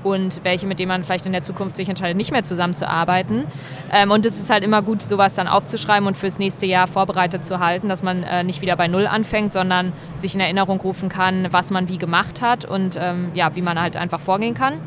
und 0.03 0.43
welche, 0.43 0.67
mit 0.67 0.79
denen 0.79 0.89
man 0.89 1.03
vielleicht 1.03 1.25
in 1.25 1.31
der 1.31 1.41
Zukunft 1.41 1.75
sich 1.75 1.89
entscheidet, 1.89 2.17
nicht 2.17 2.31
mehr 2.31 2.43
zusammenzuarbeiten. 2.43 3.45
Ähm, 3.91 4.11
und 4.11 4.25
es 4.25 4.39
ist 4.39 4.49
halt 4.49 4.63
immer 4.63 4.81
gut, 4.81 5.01
sowas 5.01 5.35
dann 5.35 5.47
aufzuschreiben 5.47 6.07
und 6.07 6.17
fürs 6.17 6.39
nächste 6.39 6.65
Jahr 6.65 6.87
vorbereitet 6.87 7.45
zu 7.45 7.59
halten, 7.59 7.89
dass 7.89 8.03
man 8.03 8.23
äh, 8.23 8.43
nicht 8.43 8.61
wieder 8.61 8.75
bei 8.75 8.87
Null 8.87 9.07
anfängt, 9.07 9.53
sondern 9.53 9.93
sich 10.15 10.35
in 10.35 10.41
Erinnerung 10.41 10.79
rufen 10.81 11.09
kann, 11.09 11.47
was 11.51 11.71
man 11.71 11.89
wie 11.89 11.97
gemacht 11.97 12.41
hat 12.41 12.65
und 12.65 12.97
ähm, 12.99 13.31
ja, 13.33 13.55
wie 13.55 13.61
man 13.61 13.79
halt 13.79 13.95
einfach 13.95 14.19
vorgehen 14.19 14.53
kann. 14.53 14.79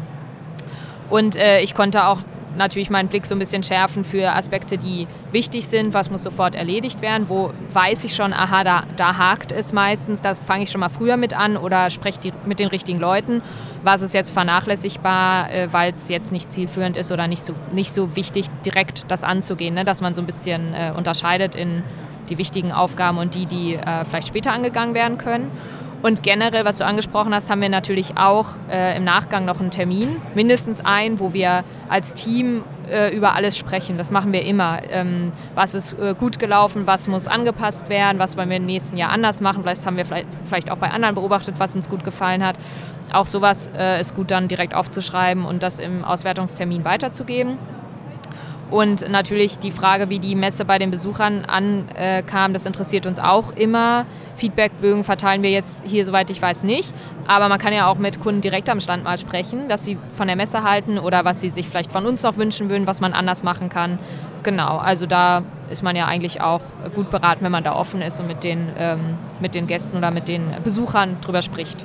Und 1.11 1.37
äh, 1.37 1.61
ich 1.61 1.75
konnte 1.75 2.07
auch 2.07 2.21
natürlich 2.57 2.91
meinen 2.91 3.09
Blick 3.09 3.27
so 3.27 3.35
ein 3.35 3.39
bisschen 3.39 3.63
schärfen 3.63 4.05
für 4.05 4.35
Aspekte, 4.35 4.79
die 4.79 5.07
wichtig 5.33 5.67
sind, 5.67 5.95
was 5.95 6.11
muss 6.11 6.23
sofort 6.23 6.55
erledigt 6.55 7.03
werden, 7.03 7.29
wo 7.29 7.53
weiß 7.73 8.05
ich 8.05 8.15
schon, 8.15 8.33
aha, 8.33 8.65
da, 8.65 8.83
da 8.97 9.17
hakt 9.17 9.53
es 9.53 9.73
meistens, 9.73 10.23
da 10.23 10.35
fange 10.35 10.65
ich 10.65 10.71
schon 10.71 10.81
mal 10.81 10.89
früher 10.89 11.17
mit 11.17 11.37
an 11.37 11.57
oder 11.57 11.91
spreche 11.91 12.33
mit 12.45 12.61
den 12.61 12.69
richtigen 12.69 12.99
Leuten, 12.99 13.43
was 13.83 14.03
ist 14.03 14.15
jetzt 14.15 14.31
vernachlässigbar, 14.31 15.51
äh, 15.51 15.69
weil 15.73 15.93
es 15.93 16.09
jetzt 16.09 16.33
nicht 16.33 16.51
zielführend 16.51 16.97
ist 16.97 17.13
oder 17.13 17.27
nicht 17.27 17.45
so, 17.45 17.55
nicht 17.73 17.93
so 17.93 18.17
wichtig, 18.17 18.47
direkt 18.65 19.05
das 19.09 19.25
anzugehen, 19.25 19.75
ne? 19.75 19.85
dass 19.85 20.01
man 20.01 20.15
so 20.15 20.23
ein 20.23 20.27
bisschen 20.27 20.75
äh, 20.75 20.93
unterscheidet 20.97 21.55
in 21.55 21.83
die 22.29 22.39
wichtigen 22.39 22.73
Aufgaben 22.73 23.19
und 23.19 23.35
die, 23.35 23.47
die 23.47 23.75
äh, 23.75 24.05
vielleicht 24.05 24.29
später 24.29 24.53
angegangen 24.53 24.95
werden 24.95 25.19
können. 25.19 25.51
Und 26.03 26.23
generell, 26.23 26.65
was 26.65 26.79
du 26.79 26.85
angesprochen 26.85 27.35
hast, 27.35 27.51
haben 27.51 27.61
wir 27.61 27.69
natürlich 27.69 28.17
auch 28.17 28.47
äh, 28.71 28.97
im 28.97 29.05
Nachgang 29.05 29.45
noch 29.45 29.61
einen 29.61 29.71
Termin, 29.71 30.21
mindestens 30.35 30.85
einen, 30.85 31.19
wo 31.21 31.33
wir 31.33 31.65
als 31.89 32.13
Team 32.13 32.65
äh, 32.91 33.17
über 33.17 33.35
alles 33.35 33.57
sprechen. 33.57 33.97
Das 33.97 34.11
machen 34.11 34.33
wir 34.33 34.45
immer. 34.45 34.81
Ähm, 34.91 35.33
was 35.55 35.75
ist 35.75 35.99
äh, 35.99 36.15
gut 36.17 36.39
gelaufen, 36.39 36.87
was 36.87 37.09
muss 37.09 37.27
angepasst 37.27 37.89
werden, 37.89 38.19
was 38.19 38.37
wollen 38.37 38.51
wir 38.51 38.59
im 38.59 38.67
nächsten 38.67 38.97
Jahr 38.97 39.11
anders 39.11 39.41
machen. 39.41 39.63
Vielleicht 39.63 39.87
haben 39.87 39.97
wir 39.97 40.05
vielleicht, 40.05 40.29
vielleicht 40.45 40.71
auch 40.71 40.79
bei 40.79 40.91
anderen 40.91 41.15
beobachtet, 41.15 41.57
was 41.59 41.75
uns 41.75 41.89
gut 41.89 42.05
gefallen 42.05 42.45
hat. 42.45 42.57
Auch 43.13 43.27
sowas 43.27 43.71
äh, 43.77 44.01
ist 44.01 44.15
gut 44.15 44.31
dann 44.31 44.49
direkt 44.49 44.75
aufzuschreiben 44.75 45.45
und 45.45 45.63
das 45.63 45.79
im 45.79 46.05
Auswertungstermin 46.05 46.85
weiterzugeben. 46.85 47.59
Und 48.71 49.09
natürlich 49.09 49.59
die 49.59 49.71
Frage, 49.71 50.11
wie 50.11 50.19
die 50.19 50.35
Messe 50.35 50.65
bei 50.65 50.79
den 50.79 50.91
Besuchern 50.91 51.45
ankam, 51.45 52.53
das 52.53 52.67
interessiert 52.67 53.07
uns 53.07 53.21
auch 53.21 53.53
immer. 53.53 54.07
Feedbackbögen 54.37 55.05
verteilen 55.05 55.43
wir 55.43 55.51
jetzt 55.51 55.85
hier, 55.87 56.05
soweit 56.05 56.31
ich 56.31 56.43
weiß, 56.43 56.65
nicht. 56.65 56.93
Aber 57.29 57.49
man 57.49 57.59
kann 57.59 57.73
ja 57.73 57.87
auch 57.87 57.97
mit 57.97 58.21
Kunden 58.21 58.41
direkt 58.41 58.69
am 58.69 58.81
Stand 58.81 59.05
mal 59.05 59.19
sprechen, 59.19 59.69
dass 59.69 59.85
sie 59.85 59.99
von 60.15 60.27
der 60.27 60.37
Messe 60.37 60.65
halten 60.65 60.99
oder 60.99 61.25
was 61.25 61.41
sie 61.41 61.51
sich 61.51 61.69
vielleicht 61.69 61.93
von 61.93 62.07
uns 62.07 62.23
noch 62.23 62.37
wünschen 62.37 62.69
würden, 62.69 62.87
was 62.87 63.01
man 63.01 63.13
anders 63.13 63.45
machen 63.45 63.69
kann. 63.69 63.99
Genau, 64.43 64.79
also 64.79 65.07
da 65.07 65.45
ist 65.71 65.83
man 65.83 65.97
ja 65.97 66.07
eigentlich 66.07 66.41
auch 66.41 66.61
gut 66.95 67.11
beraten, 67.11 67.45
wenn 67.45 67.53
man 67.53 67.65
da 67.65 67.75
offen 67.75 68.03
ist 68.03 68.21
und 68.21 68.27
mit 68.27 68.45
den, 68.45 68.71
ähm, 68.79 69.17
mit 69.41 69.55
den 69.55 69.67
Gästen 69.67 69.97
oder 69.97 70.11
mit 70.11 70.29
den 70.29 70.51
Besuchern 70.63 71.17
drüber 71.21 71.43
spricht. 71.43 71.85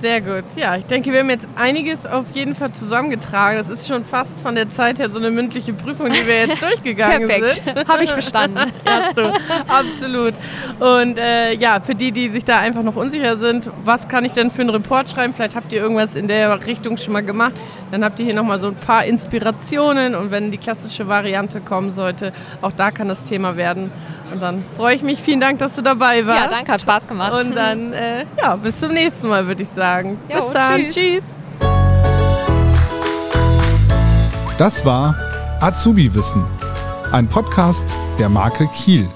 Sehr 0.00 0.20
gut. 0.20 0.44
Ja, 0.56 0.76
ich 0.76 0.84
denke, 0.84 1.10
wir 1.10 1.20
haben 1.20 1.30
jetzt 1.30 1.46
einiges 1.56 2.04
auf 2.04 2.26
jeden 2.32 2.54
Fall 2.54 2.72
zusammengetragen. 2.72 3.58
Das 3.58 3.68
ist 3.68 3.88
schon 3.88 4.04
fast 4.04 4.40
von 4.40 4.54
der 4.54 4.68
Zeit 4.68 4.98
her 4.98 5.08
so 5.10 5.18
eine 5.18 5.30
mündliche 5.30 5.72
Prüfung, 5.72 6.10
die 6.10 6.26
wir 6.26 6.46
jetzt 6.46 6.62
durchgegangen 6.62 7.26
Perfekt. 7.26 7.64
sind. 7.64 7.88
Habe 7.88 8.04
ich 8.04 8.12
bestanden. 8.12 8.58
Hast 8.84 9.16
du, 9.16 9.32
absolut. 9.68 10.34
Und 10.80 11.18
äh, 11.18 11.54
ja, 11.54 11.80
für 11.80 11.94
die, 11.94 12.12
die 12.12 12.28
sich 12.28 12.44
da 12.44 12.58
einfach 12.58 12.82
noch 12.82 12.96
unsicher 12.96 13.38
sind, 13.38 13.70
was 13.84 14.06
kann 14.06 14.24
ich 14.24 14.32
denn 14.32 14.50
für 14.50 14.62
einen 14.62 14.70
Report 14.70 15.08
schreiben? 15.08 15.32
Vielleicht 15.32 15.56
habt 15.56 15.72
ihr 15.72 15.80
irgendwas 15.80 16.14
in 16.14 16.28
der 16.28 16.66
Richtung 16.66 16.96
schon 16.98 17.14
mal 17.14 17.22
gemacht. 17.22 17.54
Dann 17.90 18.04
habt 18.04 18.18
ihr 18.20 18.26
hier 18.26 18.34
nochmal 18.34 18.60
so 18.60 18.68
ein 18.68 18.76
paar 18.76 19.04
Inspirationen 19.04 20.14
und 20.14 20.30
wenn 20.30 20.50
die 20.50 20.58
klassische 20.58 21.08
Variante 21.08 21.60
kommen 21.60 21.92
sollte, 21.92 22.32
auch 22.60 22.72
da 22.72 22.90
kann 22.90 23.08
das 23.08 23.24
Thema 23.24 23.56
werden. 23.56 23.90
Und 24.32 24.42
dann 24.42 24.64
freue 24.76 24.94
ich 24.94 25.02
mich. 25.02 25.22
Vielen 25.22 25.40
Dank, 25.40 25.58
dass 25.60 25.74
du 25.74 25.82
dabei 25.82 26.26
warst. 26.26 26.40
Ja, 26.40 26.48
danke, 26.48 26.72
hat 26.72 26.80
Spaß 26.80 27.06
gemacht. 27.06 27.44
Und 27.44 27.54
dann, 27.54 27.92
äh, 27.92 28.24
ja, 28.36 28.56
bis 28.56 28.80
zum 28.80 28.92
nächsten 28.92 29.28
Mal, 29.28 29.46
würde 29.46 29.62
ich 29.62 29.68
sagen. 29.86 30.18
Jo, 30.28 30.42
bis 30.42 30.52
dann. 30.52 30.80
Tschüss. 30.80 30.94
tschüss. 30.94 31.24
Das 34.58 34.84
war 34.84 35.14
Azubi 35.60 36.14
Wissen, 36.14 36.44
ein 37.12 37.28
Podcast 37.28 37.94
der 38.18 38.28
Marke 38.28 38.66
Kiel. 38.68 39.08